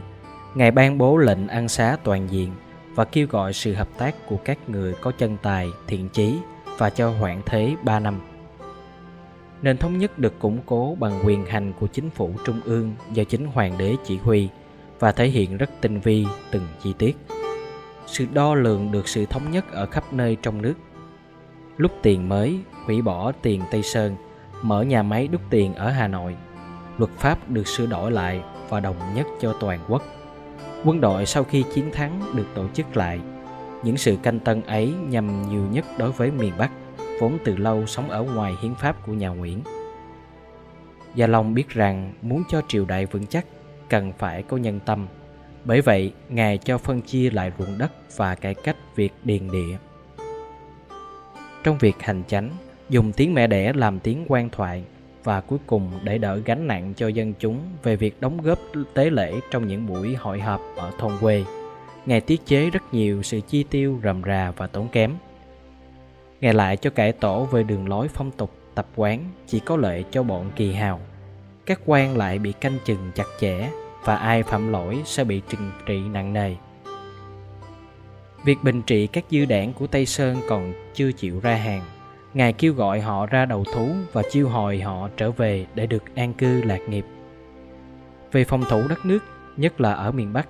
[0.55, 2.51] Ngài ban bố lệnh ăn xá toàn diện
[2.95, 6.39] và kêu gọi sự hợp tác của các người có chân tài, thiện chí
[6.77, 8.21] và cho hoãn thế 3 năm.
[9.61, 13.23] Nền thống nhất được củng cố bằng quyền hành của chính phủ trung ương do
[13.23, 14.49] chính hoàng đế chỉ huy
[14.99, 17.17] và thể hiện rất tinh vi từng chi tiết.
[18.07, 20.73] Sự đo lường được sự thống nhất ở khắp nơi trong nước.
[21.77, 24.15] Lúc tiền mới, hủy bỏ tiền Tây Sơn,
[24.61, 26.35] mở nhà máy đúc tiền ở Hà Nội.
[26.97, 30.03] Luật pháp được sửa đổi lại và đồng nhất cho toàn quốc
[30.85, 33.19] Quân đội sau khi chiến thắng được tổ chức lại.
[33.83, 36.71] Những sự canh tân ấy nhằm nhiều nhất đối với miền Bắc,
[37.19, 39.61] vốn từ lâu sống ở ngoài hiến pháp của nhà Nguyễn.
[41.15, 43.45] Gia Long biết rằng muốn cho triều đại vững chắc
[43.89, 45.07] cần phải có nhân tâm.
[45.65, 49.77] Bởi vậy, Ngài cho phân chia lại ruộng đất và cải cách việc điền địa.
[51.63, 52.49] Trong việc hành chánh,
[52.89, 54.83] dùng tiếng mẹ đẻ làm tiếng quan thoại
[55.23, 58.59] và cuối cùng để đỡ gánh nặng cho dân chúng về việc đóng góp
[58.93, 61.43] tế lễ trong những buổi hội họp ở thôn quê.
[62.05, 65.13] Ngài tiết chế rất nhiều sự chi tiêu rầm rà và tốn kém.
[66.41, 70.05] Ngài lại cho cải tổ về đường lối phong tục, tập quán chỉ có lợi
[70.11, 70.99] cho bọn kỳ hào.
[71.65, 73.69] các quan lại bị canh chừng chặt chẽ
[74.05, 76.55] và ai phạm lỗi sẽ bị trừng trị nặng nề.
[78.43, 81.81] Việc bình trị các dư đảng của Tây Sơn còn chưa chịu ra hàng.
[82.33, 86.15] Ngài kêu gọi họ ra đầu thú và chiêu hồi họ trở về để được
[86.15, 87.05] an cư lạc nghiệp.
[88.31, 89.19] Về phòng thủ đất nước,
[89.57, 90.47] nhất là ở miền Bắc,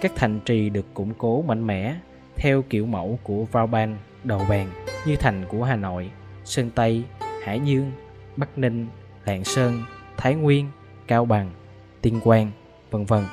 [0.00, 1.96] các thành trì được củng cố mạnh mẽ
[2.36, 4.66] theo kiểu mẫu của Vauban, Đầu Bàn
[5.06, 6.10] như thành của Hà Nội,
[6.44, 7.04] Sơn Tây,
[7.44, 7.92] Hải Dương,
[8.36, 8.86] Bắc Ninh,
[9.24, 9.82] Lạng Sơn,
[10.16, 10.66] Thái Nguyên,
[11.06, 11.50] Cao Bằng,
[12.00, 12.50] Tuyên Quang,
[12.90, 13.24] vân vân.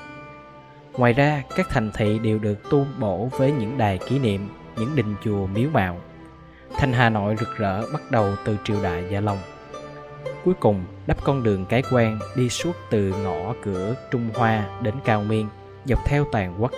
[0.94, 4.96] Ngoài ra, các thành thị đều được tu bổ với những đài kỷ niệm, những
[4.96, 5.98] đình chùa miếu mạo.
[6.78, 9.38] Thành Hà Nội rực rỡ bắt đầu từ triều đại Gia Long.
[10.46, 14.94] Cuối cùng, đắp con đường cái quan đi suốt từ ngõ cửa Trung Hoa đến
[15.06, 15.48] Cao Miên,
[15.86, 16.72] dọc theo toàn quốc.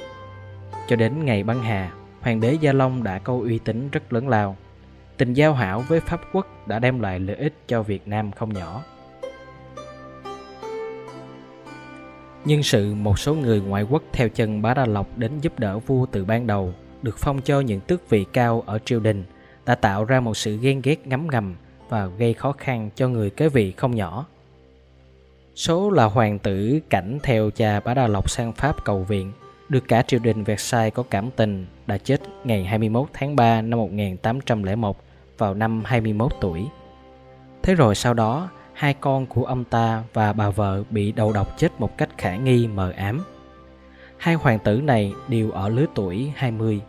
[0.87, 4.29] Cho đến ngày băng hà, Hoàng đế Gia Long đã có uy tín rất lớn
[4.29, 4.55] lao.
[5.17, 8.53] Tình giao hảo với Pháp quốc đã đem lại lợi ích cho Việt Nam không
[8.53, 8.83] nhỏ.
[12.45, 15.79] Nhưng sự một số người ngoại quốc theo chân Bá Đa Lộc đến giúp đỡ
[15.79, 19.23] vua từ ban đầu, được phong cho những tước vị cao ở triều đình,
[19.67, 21.55] đã tạo ra một sự ghen ghét ngấm ngầm
[21.89, 24.25] và gây khó khăn cho người kế vị không nhỏ.
[25.55, 29.31] Số là hoàng tử cảnh theo cha Bá Đa Lộc sang Pháp cầu viện,
[29.69, 33.79] được cả triều đình Versailles có cảm tình đã chết ngày 21 tháng 3 năm
[33.79, 34.97] 1801
[35.37, 36.65] vào năm 21 tuổi.
[37.63, 41.57] Thế rồi sau đó, hai con của ông ta và bà vợ bị đầu độc
[41.57, 43.23] chết một cách khả nghi mờ ám.
[44.17, 46.81] Hai hoàng tử này đều ở lứa tuổi 20.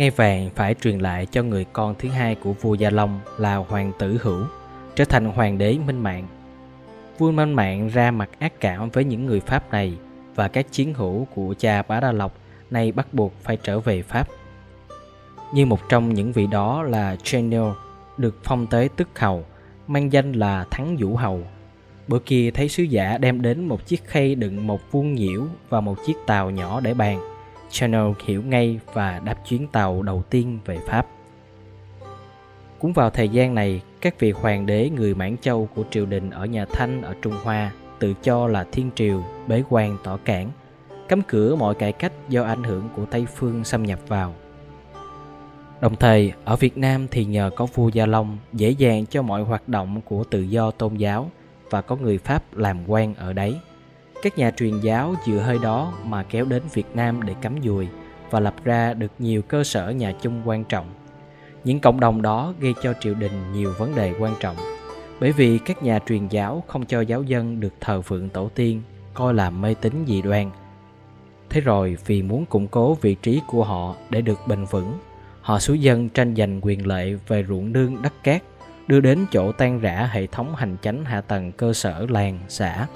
[0.00, 3.56] Ngay vàng phải truyền lại cho người con thứ hai của vua Gia Long là
[3.56, 4.44] hoàng tử Hữu,
[4.96, 6.26] trở thành hoàng đế minh mạng.
[7.18, 9.92] Vua Minh Mạng ra mặt ác cảm với những người Pháp này
[10.34, 12.34] và các chiến hữu của cha Bá Đa Lộc
[12.70, 14.28] nay bắt buộc phải trở về Pháp.
[15.54, 17.70] Như một trong những vị đó là Chenil,
[18.16, 19.44] được phong tới tức hầu,
[19.86, 21.42] mang danh là Thắng Vũ Hầu.
[22.08, 25.80] Bữa kia thấy sứ giả đem đến một chiếc khay đựng một vuông nhiễu và
[25.80, 27.29] một chiếc tàu nhỏ để bàn.
[27.70, 31.06] Chanel hiểu ngay và đáp chuyến tàu đầu tiên về Pháp.
[32.78, 36.30] Cũng vào thời gian này, các vị hoàng đế người Mãn Châu của triều đình
[36.30, 40.50] ở nhà Thanh ở Trung Hoa tự cho là thiên triều, bế quan tỏ cản,
[41.08, 44.34] cấm cửa mọi cải cách do ảnh hưởng của Tây phương xâm nhập vào.
[45.80, 49.42] Đồng thời, ở Việt Nam thì nhờ có vua Gia Long dễ dàng cho mọi
[49.42, 51.30] hoạt động của tự do tôn giáo
[51.70, 53.56] và có người Pháp làm quan ở đấy.
[54.22, 57.88] Các nhà truyền giáo dựa hơi đó mà kéo đến Việt Nam để cắm dùi
[58.30, 60.86] và lập ra được nhiều cơ sở nhà chung quan trọng.
[61.64, 64.56] Những cộng đồng đó gây cho triều đình nhiều vấn đề quan trọng.
[65.20, 68.82] Bởi vì các nhà truyền giáo không cho giáo dân được thờ phượng tổ tiên,
[69.14, 70.50] coi là mê tín dị đoan.
[71.50, 74.98] Thế rồi vì muốn củng cố vị trí của họ để được bền vững,
[75.40, 78.42] họ xúi dân tranh giành quyền lợi về ruộng nương đất cát,
[78.86, 82.86] đưa đến chỗ tan rã hệ thống hành chánh hạ tầng cơ sở làng, xã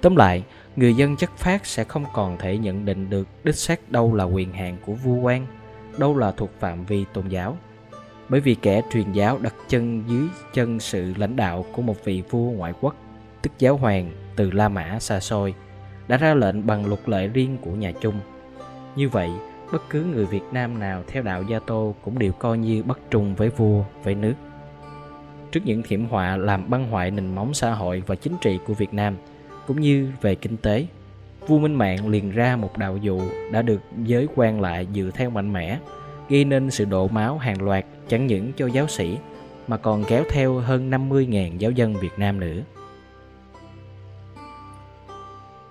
[0.00, 0.44] tóm lại
[0.76, 4.24] người dân chất phát sẽ không còn thể nhận định được đích xác đâu là
[4.24, 5.46] quyền hạn của vua quan
[5.98, 7.56] đâu là thuộc phạm vi tôn giáo
[8.28, 12.22] bởi vì kẻ truyền giáo đặt chân dưới chân sự lãnh đạo của một vị
[12.30, 12.94] vua ngoại quốc
[13.42, 15.54] tức giáo hoàng từ La Mã xa xôi
[16.08, 18.20] đã ra lệnh bằng luật lệ riêng của nhà Chung.
[18.96, 19.30] Như vậy,
[19.72, 22.98] bất cứ người Việt Nam nào theo đạo Gia Tô cũng đều coi như bất
[23.10, 24.34] trung với vua, với nước.
[25.52, 28.74] Trước những hiểm họa làm băng hoại nền móng xã hội và chính trị của
[28.74, 29.16] Việt Nam,
[29.66, 30.86] cũng như về kinh tế,
[31.46, 33.20] vua Minh Mạng liền ra một đạo dụ
[33.52, 35.78] đã được giới quan lại dựa theo mạnh mẽ,
[36.28, 39.18] gây nên sự đổ máu hàng loạt chẳng những cho giáo sĩ
[39.68, 42.62] mà còn kéo theo hơn 50.000 giáo dân Việt Nam nữa.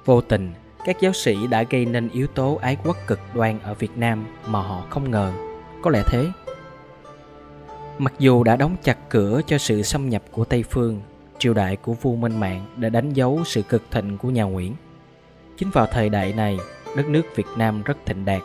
[0.05, 0.51] Vô tình,
[0.85, 4.25] các giáo sĩ đã gây nên yếu tố ái quốc cực đoan ở Việt Nam
[4.47, 5.33] mà họ không ngờ.
[5.81, 6.27] Có lẽ thế.
[7.97, 11.01] Mặc dù đã đóng chặt cửa cho sự xâm nhập của Tây Phương,
[11.39, 14.75] triều đại của vua Minh Mạng đã đánh dấu sự cực thịnh của nhà Nguyễn.
[15.57, 16.57] Chính vào thời đại này,
[16.97, 18.41] đất nước Việt Nam rất thịnh đạt.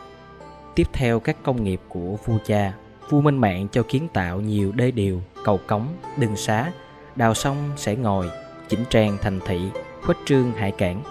[0.75, 2.73] Tiếp theo các công nghiệp của vua cha,
[3.09, 6.71] vua Minh Mạng cho kiến tạo nhiều đê điều, cầu cống, đường xá,
[7.15, 8.29] đào sông sẽ ngồi,
[8.69, 9.59] chỉnh trang thành thị,
[10.01, 11.03] khuếch trương hải cảng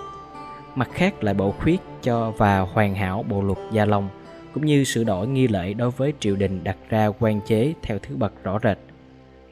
[0.75, 4.09] mặt khác lại bổ khuyết cho và hoàn hảo bộ luật gia long
[4.55, 7.99] cũng như sửa đổi nghi lễ đối với triều đình đặt ra quan chế theo
[7.99, 8.79] thứ bậc rõ rệt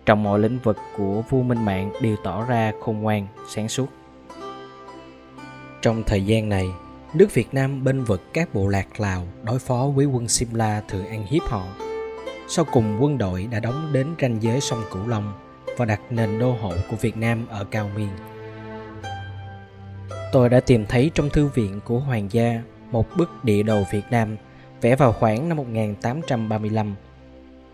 [0.08, 3.86] trong mọi lĩnh vực của vua minh mạng đều tỏ ra khôn ngoan, sáng suốt
[5.82, 6.68] trong thời gian này,
[7.14, 11.06] nước việt nam bên vực các bộ lạc lào đối phó với quân simla thường
[11.06, 11.66] ăn hiếp họ
[12.48, 15.32] sau cùng quân đội đã đóng đến ranh giới sông cửu long
[15.76, 18.08] và đặt nền đô hộ của việt nam ở cao miên
[20.32, 24.04] Tôi đã tìm thấy trong thư viện của Hoàng gia một bức địa đồ Việt
[24.10, 24.36] Nam
[24.80, 26.94] vẽ vào khoảng năm 1835.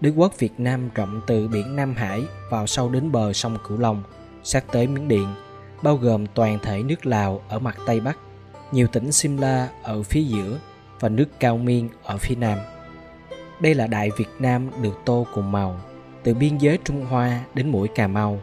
[0.00, 3.78] Đế quốc Việt Nam rộng từ biển Nam Hải vào sâu đến bờ sông Cửu
[3.78, 4.02] Long,
[4.42, 5.34] sát tới Miến Điện,
[5.82, 8.18] bao gồm toàn thể nước Lào ở mặt Tây Bắc,
[8.72, 10.58] nhiều tỉnh Simla ở phía giữa
[11.00, 12.58] và nước Cao Miên ở phía Nam.
[13.60, 15.80] Đây là Đại Việt Nam được tô cùng màu,
[16.22, 18.40] từ biên giới Trung Hoa đến mũi Cà Mau,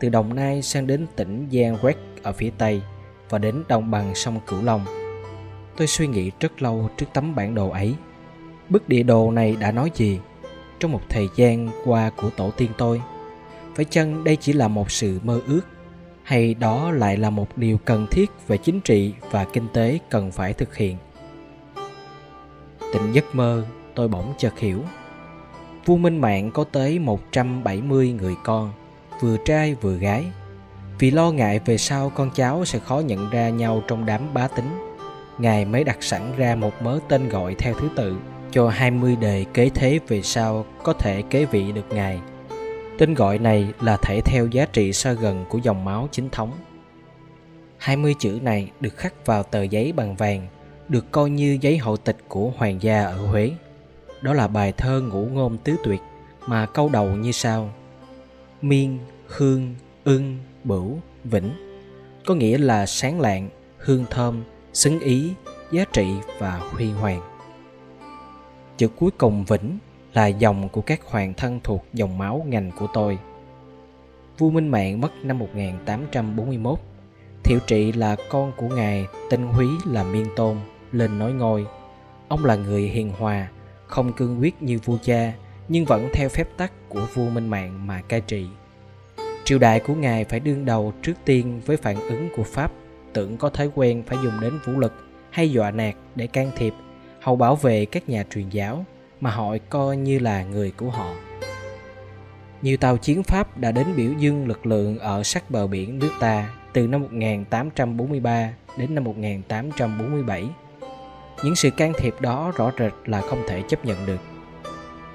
[0.00, 2.82] từ Đồng Nai sang đến tỉnh Giang Rét ở phía Tây
[3.30, 4.84] và đến đồng bằng sông Cửu Long.
[5.76, 7.94] Tôi suy nghĩ rất lâu trước tấm bản đồ ấy.
[8.68, 10.20] Bức địa đồ này đã nói gì
[10.80, 13.02] trong một thời gian qua của tổ tiên tôi?
[13.74, 15.60] Phải chăng đây chỉ là một sự mơ ước
[16.22, 20.30] hay đó lại là một điều cần thiết về chính trị và kinh tế cần
[20.30, 20.96] phải thực hiện?
[22.92, 24.80] Tỉnh giấc mơ, tôi bỗng chợt hiểu.
[25.86, 28.72] Vua Minh Mạng có tới 170 người con,
[29.20, 30.24] vừa trai vừa gái.
[30.98, 34.48] Vì lo ngại về sau con cháu sẽ khó nhận ra nhau trong đám bá
[34.48, 34.94] tính,
[35.38, 38.16] Ngài mới đặt sẵn ra một mớ tên gọi theo thứ tự
[38.54, 42.20] cho 20 đời kế thế về sau có thể kế vị được Ngài.
[42.98, 46.52] Tên gọi này là thể theo giá trị xa gần của dòng máu chính thống.
[47.78, 50.46] 20 chữ này được khắc vào tờ giấy bằng vàng,
[50.88, 53.50] được coi như giấy hậu tịch của hoàng gia ở Huế.
[54.20, 56.00] Đó là bài thơ ngũ ngôn tứ tuyệt
[56.46, 57.72] mà câu đầu như sau.
[58.62, 61.50] Miên, hương, ưng, bửu, vĩnh
[62.26, 65.32] có nghĩa là sáng lạng, hương thơm, xứng ý,
[65.70, 66.06] giá trị
[66.38, 67.33] và huy hoàng.
[68.76, 69.78] Chữ cuối cùng vĩnh
[70.14, 73.18] là dòng của các hoàng thân thuộc dòng máu ngành của tôi.
[74.38, 76.78] Vua Minh Mạng mất năm 1841.
[77.44, 80.56] Thiệu trị là con của ngài, tên Húy là Miên Tôn,
[80.92, 81.66] lên nói ngôi.
[82.28, 83.48] Ông là người hiền hòa,
[83.86, 85.32] không cương quyết như vua cha,
[85.68, 88.46] nhưng vẫn theo phép tắc của vua Minh Mạng mà cai trị.
[89.44, 92.72] Triều đại của ngài phải đương đầu trước tiên với phản ứng của Pháp
[93.12, 94.92] tưởng có thói quen phải dùng đến vũ lực
[95.30, 96.74] hay dọa nạt để can thiệp
[97.24, 98.84] hầu bảo vệ các nhà truyền giáo,
[99.20, 101.14] mà họ coi như là người của họ.
[102.62, 106.10] Nhiều tàu chiến Pháp đã đến biểu dương lực lượng ở sát bờ biển nước
[106.20, 110.44] ta từ năm 1843 đến năm 1847.
[111.44, 114.20] Những sự can thiệp đó rõ rệt là không thể chấp nhận được.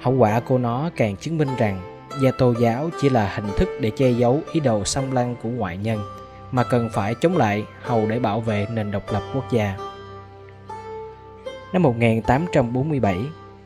[0.00, 3.68] Hậu quả của nó càng chứng minh rằng gia tô giáo chỉ là hình thức
[3.80, 6.00] để che giấu ý đồ xâm lăng của ngoại nhân,
[6.50, 9.89] mà cần phải chống lại hầu để bảo vệ nền độc lập quốc gia.
[11.72, 13.18] Năm 1847,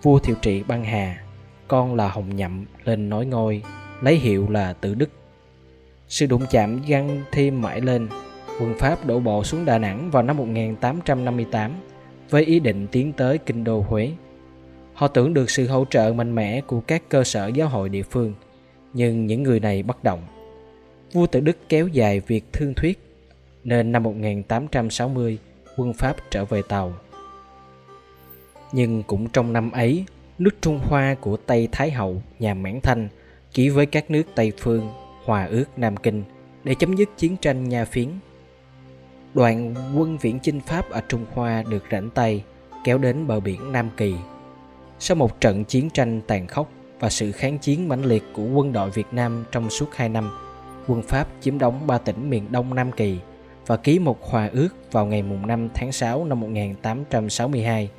[0.02, 1.24] vua Thiệu Trị băng hà,
[1.68, 3.62] con là Hồng Nhậm lên nói ngôi,
[4.02, 5.10] lấy hiệu là Tự Đức.
[6.08, 8.08] Sự đụng chạm găng thêm mãi lên,
[8.60, 11.72] quân Pháp đổ bộ xuống Đà Nẵng vào năm 1858
[12.30, 14.10] với ý định tiến tới kinh đô Huế.
[14.94, 18.02] Họ tưởng được sự hỗ trợ mạnh mẽ của các cơ sở giáo hội địa
[18.02, 18.34] phương,
[18.92, 20.20] nhưng những người này bất động
[21.12, 22.98] vua tự Đức kéo dài việc thương thuyết,
[23.64, 25.38] nên năm 1860
[25.76, 26.92] quân Pháp trở về Tàu.
[28.74, 30.04] Nhưng cũng trong năm ấy,
[30.38, 33.08] nước Trung Hoa của Tây Thái Hậu nhà Mãn Thanh
[33.52, 34.90] ký với các nước Tây Phương
[35.24, 36.24] hòa ước Nam Kinh
[36.64, 38.08] để chấm dứt chiến tranh Nha Phiến.
[39.34, 42.44] Đoàn quân viễn chinh Pháp ở Trung Hoa được rảnh tay
[42.84, 44.14] kéo đến bờ biển Nam Kỳ.
[44.98, 48.72] Sau một trận chiến tranh tàn khốc và sự kháng chiến mãnh liệt của quân
[48.72, 50.30] đội Việt Nam trong suốt 2 năm,
[50.86, 53.18] quân Pháp chiếm đóng ba tỉnh miền Đông Nam Kỳ
[53.66, 57.90] và ký một hòa ước vào ngày 5 tháng 6 năm 1862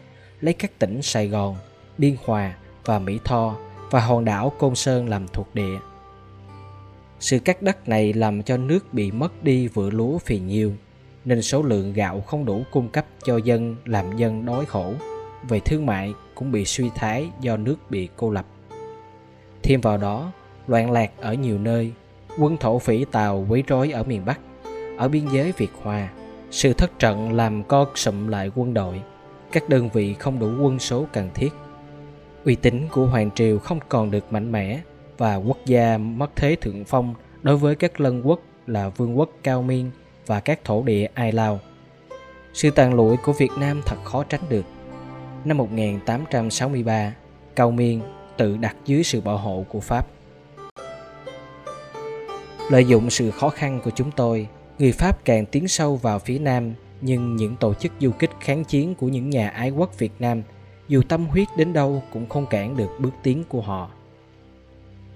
[0.45, 1.55] lấy các tỉnh Sài Gòn,
[1.97, 2.55] Biên Hòa
[2.85, 3.55] và Mỹ Tho
[3.91, 5.79] và hòn đảo Côn Sơn làm thuộc địa.
[7.19, 10.73] Sự cắt đất này làm cho nước bị mất đi vựa lúa phì nhiêu,
[11.25, 14.93] nên số lượng gạo không đủ cung cấp cho dân làm dân đói khổ.
[15.49, 18.45] Về thương mại cũng bị suy thái do nước bị cô lập.
[19.63, 20.31] Thêm vào đó,
[20.67, 21.91] loạn lạc ở nhiều nơi
[22.39, 24.39] quân thổ phỉ Tàu quấy rối ở miền Bắc,
[24.97, 26.09] ở biên giới Việt Hòa.
[26.51, 29.01] Sự thất trận làm co sụm lại quân đội,
[29.55, 31.49] các đơn vị không đủ quân số cần thiết.
[32.45, 34.79] Uy tín của Hoàng Triều không còn được mạnh mẽ
[35.17, 39.29] và quốc gia mất thế thượng phong đối với các lân quốc là vương quốc
[39.43, 39.91] Cao Miên
[40.25, 41.59] và các thổ địa Ai Lao.
[42.53, 44.65] Sự tàn lụi của Việt Nam thật khó tránh được.
[45.45, 47.13] Năm 1863,
[47.55, 48.01] Cao Miên
[48.37, 50.07] tự đặt dưới sự bảo hộ của Pháp.
[52.71, 54.47] Lợi dụng sự khó khăn của chúng tôi,
[54.79, 58.63] người Pháp càng tiến sâu vào phía Nam, nhưng những tổ chức du kích kháng
[58.63, 60.43] chiến của những nhà ái quốc Việt Nam,
[60.87, 63.89] dù tâm huyết đến đâu cũng không cản được bước tiến của họ.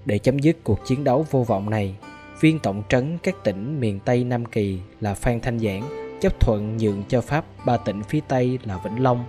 [0.04, 1.96] Để chấm dứt cuộc chiến đấu vô vọng này,
[2.40, 5.82] viên tổng trấn các tỉnh miền Tây Nam Kỳ là Phan Thanh Giảng
[6.20, 9.24] chấp thuận nhượng cho Pháp ba tỉnh phía Tây là Vĩnh Long,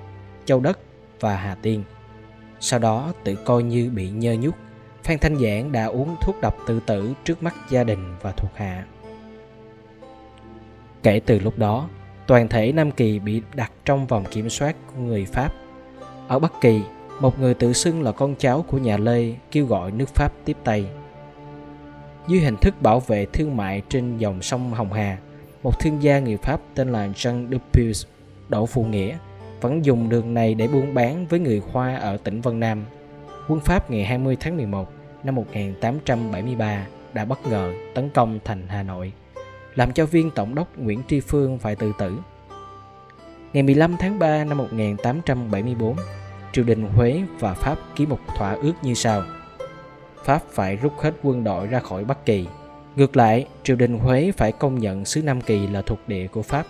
[0.45, 0.80] Châu Đất
[1.20, 1.84] và Hà Tiên.
[2.60, 4.56] Sau đó tự coi như bị nhơ nhúc
[5.04, 8.52] Phan Thanh Giảng đã uống thuốc độc tự tử trước mắt gia đình và thuộc
[8.56, 8.86] hạ.
[11.04, 11.89] Kể từ lúc đó,
[12.32, 15.53] toàn thể Nam Kỳ bị đặt trong vòng kiểm soát của người Pháp.
[16.27, 16.82] Ở Bắc Kỳ,
[17.19, 20.57] một người tự xưng là con cháu của nhà Lê kêu gọi nước Pháp tiếp
[20.63, 20.86] tay.
[22.27, 25.17] Dưới hình thức bảo vệ thương mại trên dòng sông Hồng Hà,
[25.63, 28.05] một thương gia người Pháp tên là Jean Dupuis,
[28.49, 29.17] Đỗ Phụ Nghĩa,
[29.61, 32.86] vẫn dùng đường này để buôn bán với người Hoa ở tỉnh Vân Nam.
[33.47, 34.91] Quân Pháp ngày 20 tháng 11
[35.23, 39.13] năm 1873 đã bất ngờ tấn công thành Hà Nội,
[39.76, 42.17] làm cho viên tổng đốc Nguyễn Tri Phương phải tự tử.
[43.53, 45.95] Ngày 15 tháng 3 năm 1874,
[46.53, 49.24] triều đình Huế và Pháp ký một thỏa ước như sau.
[50.24, 52.47] Pháp phải rút hết quân đội ra khỏi Bắc Kỳ.
[52.95, 56.41] Ngược lại, triều đình Huế phải công nhận xứ Nam Kỳ là thuộc địa của
[56.41, 56.65] Pháp,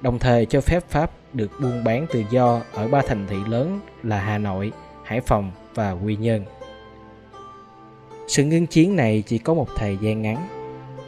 [0.00, 3.80] đồng thời cho phép Pháp được buôn bán tự do ở ba thành thị lớn
[4.02, 4.72] là Hà Nội,
[5.04, 6.44] Hải Phòng và Quy Nhơn.
[8.28, 10.55] Sự ngưng chiến này chỉ có một thời gian ngắn.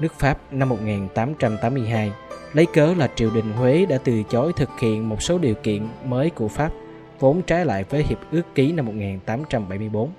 [0.01, 2.12] Nước Pháp năm 1882
[2.53, 5.88] lấy cớ là triều đình Huế đã từ chối thực hiện một số điều kiện
[6.05, 6.72] mới của Pháp
[7.18, 10.11] vốn trái lại với hiệp ước ký năm 1874.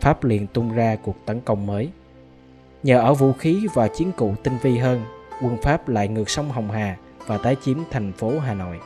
[0.00, 1.90] Pháp liền tung ra cuộc tấn công mới.
[2.82, 5.00] Nhờ ở vũ khí và chiến cụ tinh vi hơn,
[5.42, 6.96] quân Pháp lại ngược sông Hồng Hà
[7.26, 8.78] và tái chiếm thành phố Hà Nội.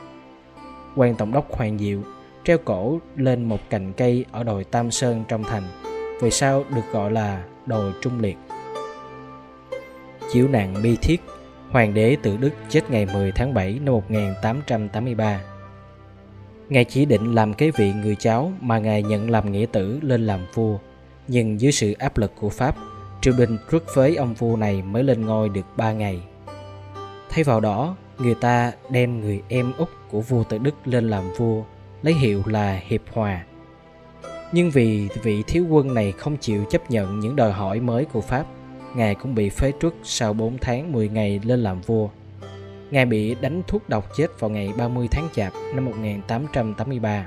[0.96, 2.00] quan tổng đốc Hoàng Diệu
[2.44, 5.62] treo cổ lên một cành cây ở đồi Tam Sơn trong thành,
[6.20, 8.36] về sau được gọi là đồi Trung Liệt
[10.33, 11.20] chiếu nạn bi thiết,
[11.70, 15.41] Hoàng đế tự Đức chết ngày 10 tháng 7 năm 1883.
[16.68, 20.27] Ngài chỉ định làm kế vị người cháu mà Ngài nhận làm nghĩa tử lên
[20.27, 20.79] làm vua,
[21.29, 22.77] nhưng dưới sự áp lực của Pháp,
[23.20, 26.20] triều đình rước phế ông vua này mới lên ngôi được 3 ngày.
[27.31, 31.24] Thay vào đó, người ta đem người em út của vua tự Đức lên làm
[31.39, 31.62] vua,
[32.03, 33.45] lấy hiệu là Hiệp Hòa.
[34.53, 38.20] Nhưng vì vị thiếu quân này không chịu chấp nhận những đòi hỏi mới của
[38.20, 38.47] Pháp,
[38.97, 42.09] Ngài cũng bị phế truất sau 4 tháng 10 ngày lên làm vua.
[42.90, 47.26] Ngài bị đánh thuốc độc chết vào ngày 30 tháng Chạp năm 1883.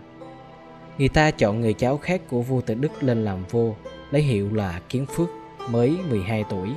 [0.97, 3.73] Người ta chọn người cháu khác của vua tự Đức lên làm vua,
[4.11, 5.29] lấy hiệu là Kiến Phước,
[5.69, 6.69] mới 12 tuổi.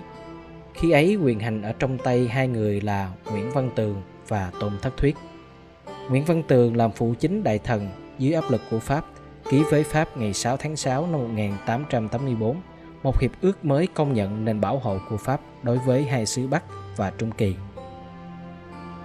[0.74, 4.72] Khi ấy quyền hành ở trong tay hai người là Nguyễn Văn Tường và Tôn
[4.82, 5.16] Thất Thuyết.
[6.11, 7.88] Nguyễn Văn Tường làm phụ chính đại thần
[8.18, 9.07] dưới áp lực của Pháp,
[9.51, 12.57] ký với Pháp ngày 6 tháng 6 năm 1884
[13.03, 16.46] một hiệp ước mới công nhận nền bảo hộ của Pháp đối với hai xứ
[16.46, 16.64] Bắc
[16.96, 17.55] và Trung Kỳ.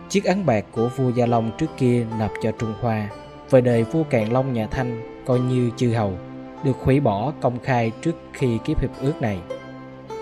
[0.10, 3.10] Chiếc ấn bạc của vua Gia Long trước kia nộp cho Trung Hoa,
[3.50, 6.18] về đời vua Càn Long nhà Thanh coi như chư hầu,
[6.64, 9.40] được hủy bỏ công khai trước khi ký hiệp ước này.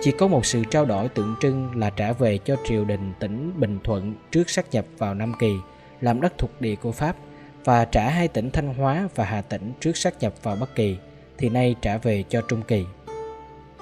[0.01, 3.51] Chỉ có một sự trao đổi tượng trưng là trả về cho triều đình tỉnh
[3.57, 5.55] Bình Thuận trước sát nhập vào Nam Kỳ,
[6.01, 7.15] làm đất thuộc địa của Pháp
[7.63, 10.97] và trả hai tỉnh Thanh Hóa và Hà Tĩnh trước sát nhập vào Bắc Kỳ,
[11.37, 12.85] thì nay trả về cho Trung Kỳ.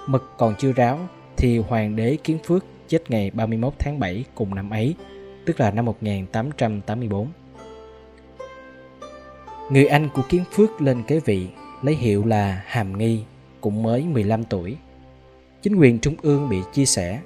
[0.08, 1.00] Mực còn chưa ráo
[1.38, 4.96] thì hoàng đế Kiến Phước chết ngày 31 tháng 7 cùng năm ấy,
[5.46, 7.28] tức là năm 1884.
[9.72, 11.48] Người anh của Kiến Phước lên kế vị
[11.82, 13.24] lấy hiệu là Hàm Nghi,
[13.62, 14.78] cũng mới 15 tuổi.
[15.62, 17.20] Chính quyền trung ương bị chia sẻ.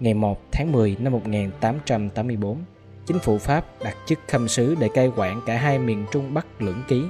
[0.00, 2.58] Ngày 1 tháng 10 năm 1884,
[3.06, 6.62] chính phủ Pháp đặt chức khâm sứ để cai quản cả hai miền Trung Bắc
[6.62, 7.02] lưỡng ký,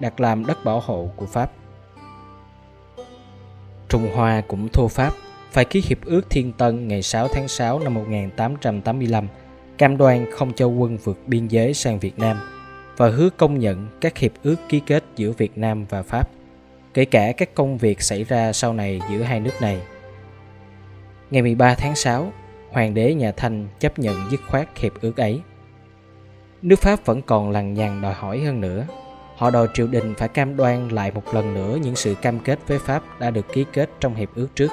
[0.00, 1.52] đặt làm đất bảo hộ của Pháp.
[3.94, 5.12] Trung Hoa cũng thô Pháp
[5.52, 9.28] phải ký hiệp ước Thiên Tân ngày 6 tháng 6 năm 1885,
[9.78, 12.40] cam đoan không cho quân vượt biên giới sang Việt Nam
[12.96, 16.30] và hứa công nhận các hiệp ước ký kết giữa Việt Nam và Pháp,
[16.94, 19.80] kể cả các công việc xảy ra sau này giữa hai nước này.
[21.30, 22.32] Ngày 13 tháng 6,
[22.70, 25.40] Hoàng đế nhà Thanh chấp nhận dứt khoát hiệp ước ấy.
[26.62, 28.86] Nước Pháp vẫn còn lằng nhằng đòi hỏi hơn nữa
[29.36, 32.58] Họ đòi triều đình phải cam đoan lại một lần nữa những sự cam kết
[32.66, 34.70] với Pháp đã được ký kết trong hiệp ước trước.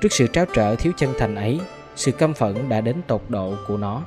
[0.00, 1.60] Trước sự tráo trở thiếu chân thành ấy,
[1.96, 4.02] sự căm phẫn đã đến tột độ của nó.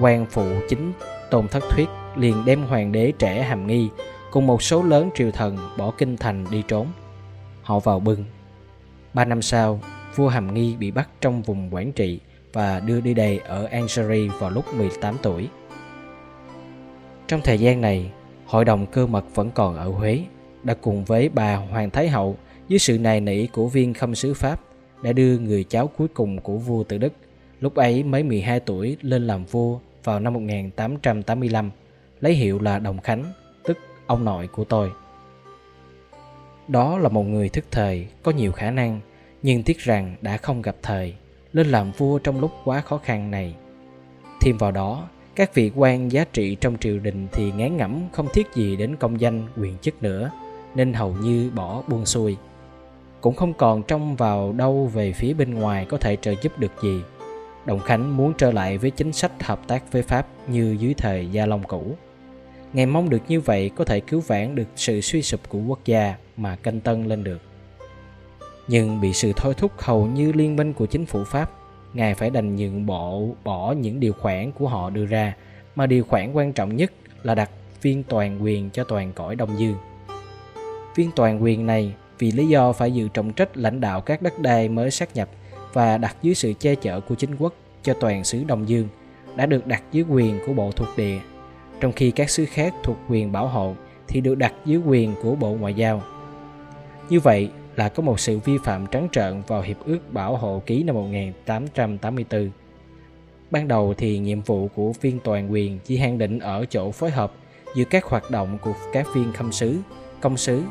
[0.00, 0.92] quan phụ chính
[1.30, 3.88] Tôn Thất Thuyết liền đem hoàng đế trẻ hàm nghi
[4.30, 6.86] cùng một số lớn triều thần bỏ kinh thành đi trốn.
[7.62, 8.24] Họ vào bưng.
[9.14, 9.80] Ba năm sau,
[10.16, 12.20] vua Hàm Nghi bị bắt trong vùng quản trị
[12.52, 15.48] và đưa đi đầy ở Algeria vào lúc 18 tuổi.
[17.28, 18.10] Trong thời gian này,
[18.46, 20.24] hội đồng cơ mật vẫn còn ở Huế,
[20.62, 22.36] đã cùng với bà Hoàng Thái Hậu
[22.68, 24.60] dưới sự nài nỉ của viên khâm sứ Pháp
[25.02, 27.12] đã đưa người cháu cuối cùng của vua tự Đức,
[27.60, 31.70] lúc ấy mới 12 tuổi lên làm vua vào năm 1885,
[32.20, 33.24] lấy hiệu là Đồng Khánh,
[33.64, 34.90] tức ông nội của tôi.
[36.68, 39.00] Đó là một người thức thời, có nhiều khả năng,
[39.42, 41.14] nhưng tiếc rằng đã không gặp thời,
[41.52, 43.54] lên làm vua trong lúc quá khó khăn này.
[44.40, 48.28] Thêm vào đó, các vị quan giá trị trong triều đình thì ngán ngẩm, không
[48.32, 50.30] thiết gì đến công danh, quyền chức nữa,
[50.74, 52.36] nên hầu như bỏ buông xuôi.
[53.20, 56.72] Cũng không còn trông vào đâu về phía bên ngoài có thể trợ giúp được
[56.82, 57.00] gì.
[57.66, 61.28] Đồng khánh muốn trở lại với chính sách hợp tác với pháp như dưới thời
[61.32, 61.96] gia long cũ.
[62.72, 65.78] Ngài mong được như vậy có thể cứu vãn được sự suy sụp của quốc
[65.84, 67.40] gia mà canh tân lên được.
[68.68, 71.50] Nhưng bị sự thôi thúc hầu như liên minh của chính phủ pháp
[71.96, 75.34] Ngài phải đành nhượng bộ bỏ những điều khoản của họ đưa ra,
[75.76, 76.92] mà điều khoản quan trọng nhất
[77.22, 77.50] là đặt
[77.82, 79.76] viên toàn quyền cho toàn cõi Đông Dương.
[80.96, 84.38] Viên toàn quyền này vì lý do phải dự trọng trách lãnh đạo các đất
[84.38, 85.28] đai mới sát nhập
[85.72, 88.88] và đặt dưới sự che chở của chính quốc cho toàn xứ Đông Dương
[89.36, 91.18] đã được đặt dưới quyền của bộ thuộc địa,
[91.80, 93.74] trong khi các xứ khác thuộc quyền bảo hộ
[94.08, 96.02] thì được đặt dưới quyền của Bộ Ngoại giao.
[97.08, 100.62] Như vậy là có một sự vi phạm trắng trợn vào Hiệp ước Bảo hộ
[100.66, 102.50] ký năm 1884.
[103.50, 107.10] Ban đầu thì nhiệm vụ của viên toàn quyền chỉ hạn định ở chỗ phối
[107.10, 107.32] hợp
[107.76, 109.76] giữa các hoạt động của các viên khâm sứ,
[110.20, 110.62] công sứ,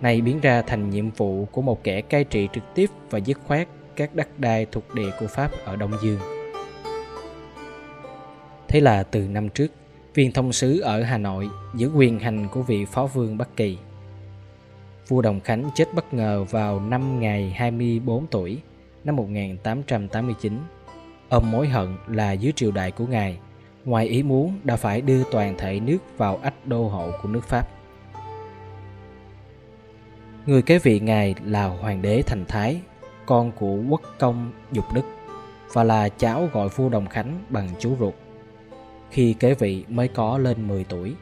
[0.00, 3.38] này biến ra thành nhiệm vụ của một kẻ cai trị trực tiếp và dứt
[3.46, 6.18] khoát các đất đai thuộc địa của Pháp ở Đông Dương.
[8.68, 9.68] Thế là từ năm trước,
[10.14, 13.78] viên thông sứ ở Hà Nội giữ quyền hành của vị phó vương Bắc Kỳ.
[15.08, 18.58] Vua Đồng Khánh chết bất ngờ vào năm ngày 24 tuổi
[19.04, 20.58] năm 1889.
[21.28, 23.38] Ông mối hận là dưới triều đại của ngài,
[23.84, 27.44] ngoài ý muốn đã phải đưa toàn thể nước vào ách đô hộ của nước
[27.44, 27.68] Pháp.
[30.46, 32.80] Người kế vị ngài là hoàng đế Thành Thái,
[33.26, 35.04] con của quốc công Dục Đức
[35.72, 38.14] và là cháu gọi vua Đồng Khánh bằng chú ruột
[39.12, 41.14] khi kế vị mới có lên 10 tuổi.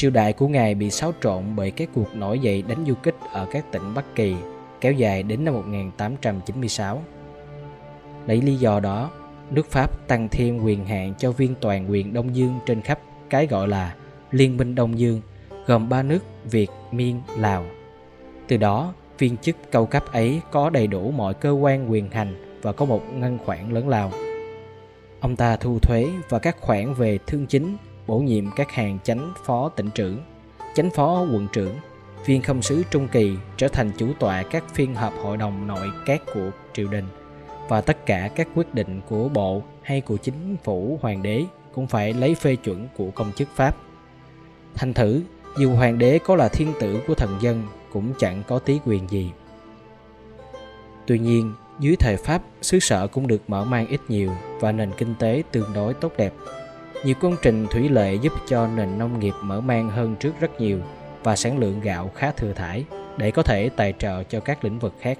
[0.00, 3.14] Triều đại của ngài bị xáo trộn bởi các cuộc nổi dậy đánh du kích
[3.32, 4.34] ở các tỉnh Bắc Kỳ
[4.80, 7.02] kéo dài đến năm 1896.
[8.26, 9.10] Lấy lý do đó,
[9.50, 13.46] nước Pháp tăng thêm quyền hạn cho viên toàn quyền Đông Dương trên khắp cái
[13.46, 13.94] gọi là
[14.30, 15.20] Liên minh Đông Dương
[15.66, 17.64] gồm ba nước Việt, Miên, Lào.
[18.48, 22.60] Từ đó, viên chức cao cấp ấy có đầy đủ mọi cơ quan quyền hành
[22.62, 24.12] và có một ngân khoản lớn lao.
[25.20, 27.76] Ông ta thu thuế và các khoản về thương chính,
[28.10, 30.18] bổ nhiệm các hàng chánh phó tỉnh trưởng,
[30.74, 31.74] chánh phó quận trưởng,
[32.26, 35.90] viên không sứ trung kỳ trở thành chủ tọa các phiên họp hội đồng nội
[36.06, 37.04] các của triều đình
[37.68, 41.86] và tất cả các quyết định của bộ hay của chính phủ hoàng đế cũng
[41.86, 43.76] phải lấy phê chuẩn của công chức Pháp.
[44.74, 45.22] Thành thử,
[45.58, 49.10] dù hoàng đế có là thiên tử của thần dân cũng chẳng có tí quyền
[49.10, 49.30] gì.
[51.06, 54.30] Tuy nhiên, dưới thời Pháp, xứ sở cũng được mở mang ít nhiều
[54.60, 56.32] và nền kinh tế tương đối tốt đẹp.
[57.04, 60.60] Nhiều công trình thủy lợi giúp cho nền nông nghiệp mở mang hơn trước rất
[60.60, 60.78] nhiều
[61.22, 62.84] và sản lượng gạo khá thừa thải
[63.16, 65.18] để có thể tài trợ cho các lĩnh vực khác.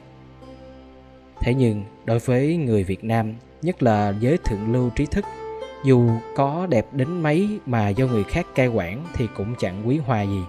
[1.40, 5.24] Thế nhưng, đối với người Việt Nam, nhất là giới thượng lưu trí thức,
[5.84, 9.98] dù có đẹp đến mấy mà do người khác cai quản thì cũng chẳng quý
[9.98, 10.42] hoa gì.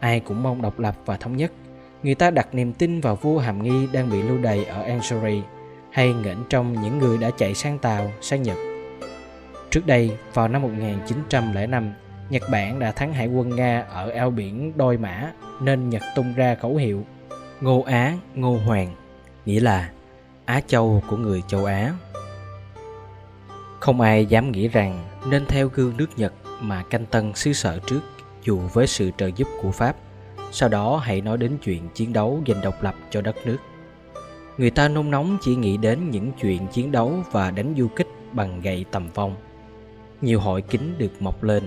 [0.00, 1.52] Ai cũng mong độc lập và thống nhất
[2.04, 5.42] người ta đặt niềm tin vào vua Hàm Nghi đang bị lưu đày ở Ansari
[5.90, 8.73] hay nghển trong những người đã chạy sang Tàu, sang Nhật.
[9.74, 11.92] Trước đây, vào năm 1905,
[12.30, 16.34] Nhật Bản đã thắng hải quân Nga ở eo biển Đôi Mã nên Nhật tung
[16.34, 17.04] ra khẩu hiệu
[17.60, 18.94] Ngô Á, Ngô Hoàng,
[19.46, 19.90] nghĩa là
[20.44, 21.92] Á Châu của người châu Á.
[23.80, 27.78] Không ai dám nghĩ rằng nên theo gương nước Nhật mà canh tân xứ sở
[27.86, 28.00] trước
[28.44, 29.96] dù với sự trợ giúp của Pháp.
[30.52, 33.58] Sau đó hãy nói đến chuyện chiến đấu giành độc lập cho đất nước.
[34.58, 38.08] Người ta nôn nóng chỉ nghĩ đến những chuyện chiến đấu và đánh du kích
[38.32, 39.36] bằng gậy tầm vong
[40.20, 41.62] nhiều hội kính được mọc lên.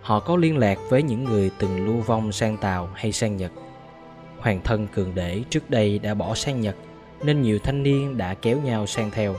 [0.00, 3.52] Họ có liên lạc với những người từng lưu vong sang tàu hay sang nhật.
[4.38, 6.76] Hoàng thân cường đế trước đây đã bỏ sang nhật
[7.24, 9.34] nên nhiều thanh niên đã kéo nhau sang theo.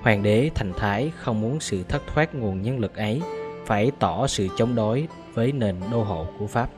[0.00, 3.22] Hoàng đế thành thái không muốn sự thất thoát nguồn nhân lực ấy
[3.66, 6.70] phải tỏ sự chống đối với nền đô hộ của pháp.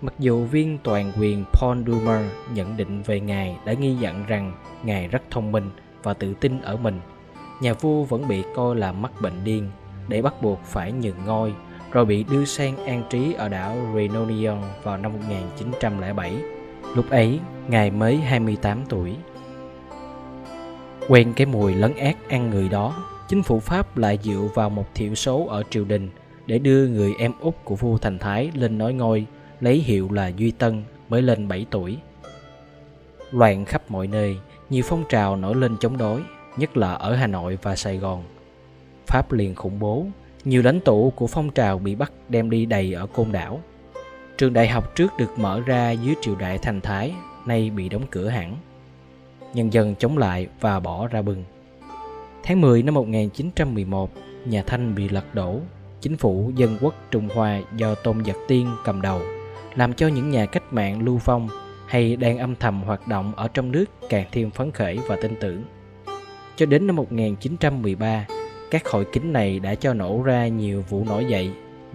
[0.00, 2.24] Mặc dù viên toàn quyền Paul Dumer
[2.54, 4.52] nhận định về ngài đã nghi nhận rằng
[4.82, 5.70] ngài rất thông minh
[6.02, 7.00] và tự tin ở mình,
[7.62, 9.70] nhà vua vẫn bị coi là mắc bệnh điên
[10.08, 11.54] để bắt buộc phải nhường ngôi
[11.92, 16.36] rồi bị đưa sang an trí ở đảo Reunion vào năm 1907.
[16.96, 19.16] Lúc ấy, ngài mới 28 tuổi.
[21.08, 24.94] Quen cái mùi lấn ác ăn người đó, chính phủ Pháp lại dựa vào một
[24.94, 26.10] thiểu số ở triều đình
[26.46, 29.26] để đưa người em út của vua Thành Thái lên nói ngôi
[29.60, 31.98] lấy hiệu là Duy Tân mới lên 7 tuổi.
[33.30, 34.38] Loạn khắp mọi nơi,
[34.70, 36.22] nhiều phong trào nổi lên chống đối,
[36.56, 38.24] nhất là ở Hà Nội và Sài Gòn.
[39.10, 40.06] Pháp liền khủng bố,
[40.44, 43.60] nhiều lãnh tụ của phong trào bị bắt đem đi đầy ở côn đảo.
[44.38, 47.14] Trường đại học trước được mở ra dưới triều đại thành thái,
[47.46, 48.56] nay bị đóng cửa hẳn.
[49.54, 51.44] Nhân dân chống lại và bỏ ra bừng.
[52.42, 54.10] Tháng 10 năm 1911,
[54.44, 55.60] nhà Thanh bị lật đổ,
[56.00, 59.20] chính phủ dân quốc Trung Hoa do Tôn Giật Tiên cầm đầu
[59.74, 61.48] làm cho những nhà cách mạng lưu vong
[61.86, 65.34] hay đang âm thầm hoạt động ở trong nước càng thêm phấn khởi và tin
[65.40, 65.64] tưởng.
[66.56, 68.26] Cho đến năm 1913,
[68.70, 71.50] các hội kính này đã cho nổ ra nhiều vụ nổi dậy,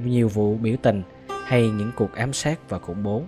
[0.05, 1.03] nhiều vụ biểu tình
[1.45, 3.23] hay những cuộc ám sát và khủng bố.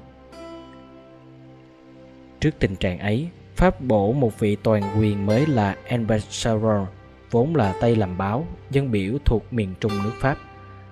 [2.39, 6.87] Trước tình trạng ấy, Pháp bổ một vị toàn quyền mới là Ambassador
[7.31, 10.37] vốn là Tây làm báo, dân biểu thuộc miền Trung nước Pháp.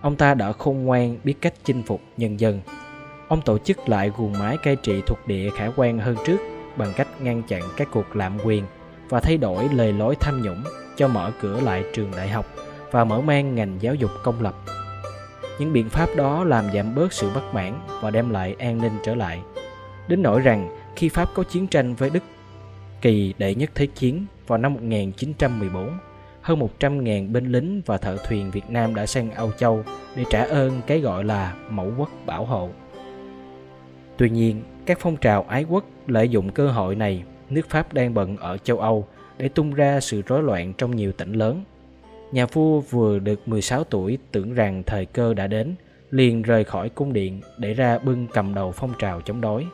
[0.01, 2.61] Ông ta đã khôn ngoan biết cách chinh phục nhân dân.
[3.27, 6.37] Ông tổ chức lại guồng máy cai trị thuộc địa khả quan hơn trước
[6.77, 8.63] bằng cách ngăn chặn các cuộc lạm quyền
[9.09, 10.63] và thay đổi lề lối tham nhũng
[10.95, 12.45] cho mở cửa lại trường đại học
[12.91, 14.55] và mở mang ngành giáo dục công lập.
[15.59, 18.97] Những biện pháp đó làm giảm bớt sự bất mãn và đem lại an ninh
[19.03, 19.41] trở lại.
[20.07, 22.23] Đến nỗi rằng khi Pháp có chiến tranh với Đức
[23.01, 25.97] kỳ đệ nhất thế chiến vào năm 1914,
[26.41, 29.83] hơn 100.000 binh lính và thợ thuyền Việt Nam đã sang Âu Châu
[30.15, 32.69] để trả ơn cái gọi là mẫu quốc bảo hộ.
[34.17, 38.13] Tuy nhiên, các phong trào ái quốc lợi dụng cơ hội này, nước Pháp đang
[38.13, 39.07] bận ở châu Âu
[39.37, 41.63] để tung ra sự rối loạn trong nhiều tỉnh lớn.
[42.31, 45.75] Nhà vua vừa được 16 tuổi tưởng rằng thời cơ đã đến,
[46.11, 49.65] liền rời khỏi cung điện để ra bưng cầm đầu phong trào chống đối.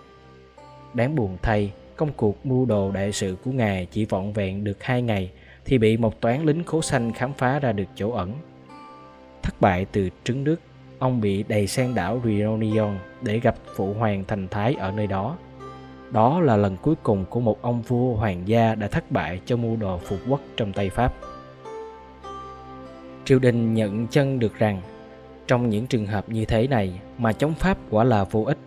[0.93, 4.83] Đáng buồn thay, công cuộc mưu đồ đại sự của ngài chỉ vọn vẹn được
[4.83, 5.31] hai ngày
[5.65, 8.33] thì bị một toán lính khố xanh khám phá ra được chỗ ẩn.
[9.43, 10.59] Thất bại từ trứng nước,
[10.99, 15.37] ông bị đầy sang đảo Reunion để gặp phụ hoàng thành thái ở nơi đó.
[16.11, 19.57] Đó là lần cuối cùng của một ông vua hoàng gia đã thất bại cho
[19.57, 21.13] mưu đồ phục quốc trong tay Pháp.
[23.25, 24.81] Triều đình nhận chân được rằng
[25.47, 28.57] trong những trường hợp như thế này mà chống Pháp quả là vô ích.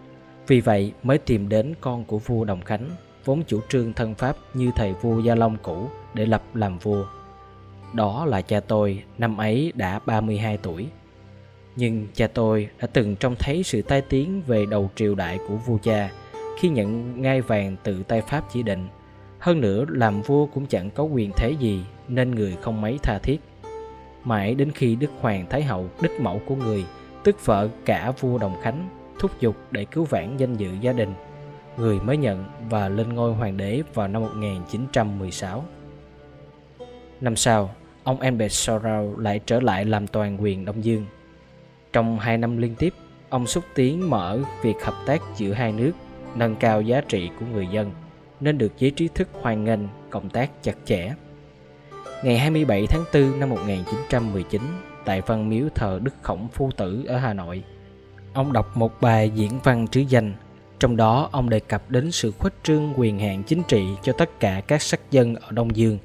[0.46, 2.90] Vì vậy mới tìm đến con của vua Đồng Khánh,
[3.24, 7.06] vốn chủ trương thân Pháp như thầy vua Gia Long cũ để lập làm vua.
[7.92, 10.86] Đó là cha tôi, năm ấy đã 32 tuổi.
[11.76, 15.56] Nhưng cha tôi đã từng trông thấy sự tai tiếng về đầu triều đại của
[15.56, 16.10] vua cha
[16.58, 18.88] khi nhận ngai vàng từ tay Pháp chỉ định.
[19.38, 23.18] Hơn nữa làm vua cũng chẳng có quyền thế gì nên người không mấy tha
[23.18, 23.40] thiết.
[24.24, 26.84] Mãi đến khi Đức Hoàng Thái Hậu đích mẫu của người,
[27.24, 28.88] tức vợ cả vua Đồng Khánh,
[29.18, 31.14] thúc giục để cứu vãn danh dự gia đình,
[31.76, 35.64] người mới nhận và lên ngôi hoàng đế vào năm 1916.
[37.20, 37.74] Năm sau,
[38.04, 41.06] ông Albert Sorrow lại trở lại làm toàn quyền Đông Dương.
[41.92, 42.94] Trong hai năm liên tiếp,
[43.28, 45.92] ông xúc tiến mở việc hợp tác giữa hai nước,
[46.34, 47.90] nâng cao giá trị của người dân,
[48.40, 49.80] nên được giới trí thức hoan nghênh
[50.10, 51.14] công tác chặt chẽ.
[52.24, 54.62] Ngày 27 tháng 4 năm 1919,
[55.04, 57.62] tại văn miếu thờ Đức Khổng Phu Tử ở Hà Nội,
[58.32, 60.34] ông đọc một bài diễn văn trứ danh.
[60.80, 64.40] Trong đó, ông đề cập đến sự khuếch trương quyền hạn chính trị cho tất
[64.40, 65.98] cả các sắc dân ở Đông Dương,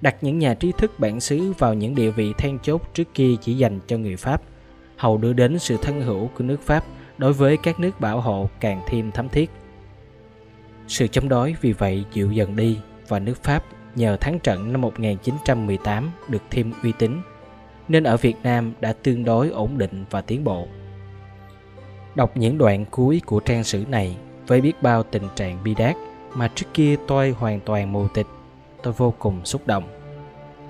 [0.00, 3.34] đặt những nhà trí thức bản xứ vào những địa vị then chốt trước kia
[3.40, 4.42] chỉ dành cho người Pháp,
[4.96, 6.84] hầu đưa đến sự thân hữu của nước Pháp
[7.18, 9.50] đối với các nước bảo hộ càng thêm thấm thiết.
[10.88, 12.78] Sự chống đối vì vậy dịu dần đi
[13.08, 13.64] và nước Pháp
[13.94, 17.20] nhờ thắng trận năm 1918 được thêm uy tín,
[17.88, 20.66] nên ở Việt Nam đã tương đối ổn định và tiến bộ.
[22.14, 24.16] Đọc những đoạn cuối của trang sử này
[24.46, 25.96] với biết bao tình trạng bi đát
[26.34, 28.26] mà trước kia tôi hoàn toàn mù tịch,
[28.82, 29.84] tôi vô cùng xúc động.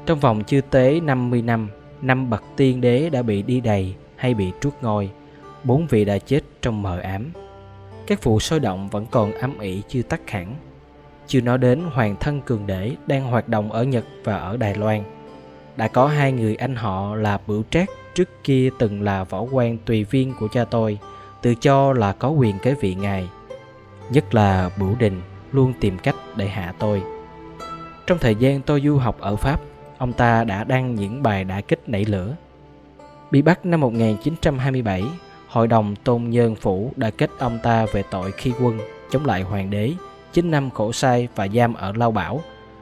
[0.07, 1.69] Trong vòng chưa tế 50 năm,
[2.03, 5.11] năm bậc tiên đế đã bị đi đầy hay bị truốt ngôi,
[5.65, 7.33] bốn vị đã chết trong mờ ám.
[8.07, 10.57] Các vụ sôi động vẫn còn ám ỉ chưa tắt hẳn
[11.27, 14.75] chưa nói đến hoàng thân cường đế đang hoạt động ở Nhật và ở Đài
[14.75, 15.03] Loan.
[15.77, 19.79] Đã có hai người anh họ là Bửu Trác trước kia từng là võ quan
[19.79, 20.99] tùy viên của cha tôi,
[21.43, 23.29] tự cho là có quyền kế vị ngài.
[24.11, 25.21] Nhất là Bửu Đình
[25.53, 27.03] luôn tìm cách để hạ tôi.
[28.07, 29.61] Trong thời gian tôi du học ở Pháp,
[29.99, 32.37] ông ta đã đăng những bài đã kích nảy lửa.
[33.31, 35.05] Bị bắt năm 1927,
[35.55, 38.79] Hội đồng Tôn Nhân Phủ đã kết ông ta về tội khi quân
[39.11, 39.93] chống lại hoàng đế
[40.33, 42.41] 9 năm khổ sai và giam ở Lao Bảo,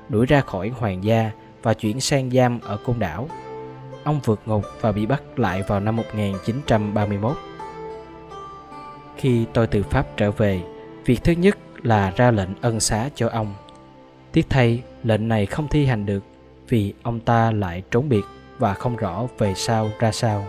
[0.08, 1.30] đuổi ra khỏi hoàng gia
[1.62, 3.28] và chuyển sang giam ở côn đảo.
[4.04, 7.36] Ông vượt ngục và bị bắt lại vào năm 1931.
[9.16, 10.62] Khi tôi từ Pháp trở về,
[11.04, 13.54] việc thứ nhất là ra lệnh ân xá cho ông.
[14.32, 16.24] Tiếc thay, lệnh này không thi hành được
[16.68, 18.24] vì ông ta lại trốn biệt
[18.58, 20.44] và không rõ về sau ra sao.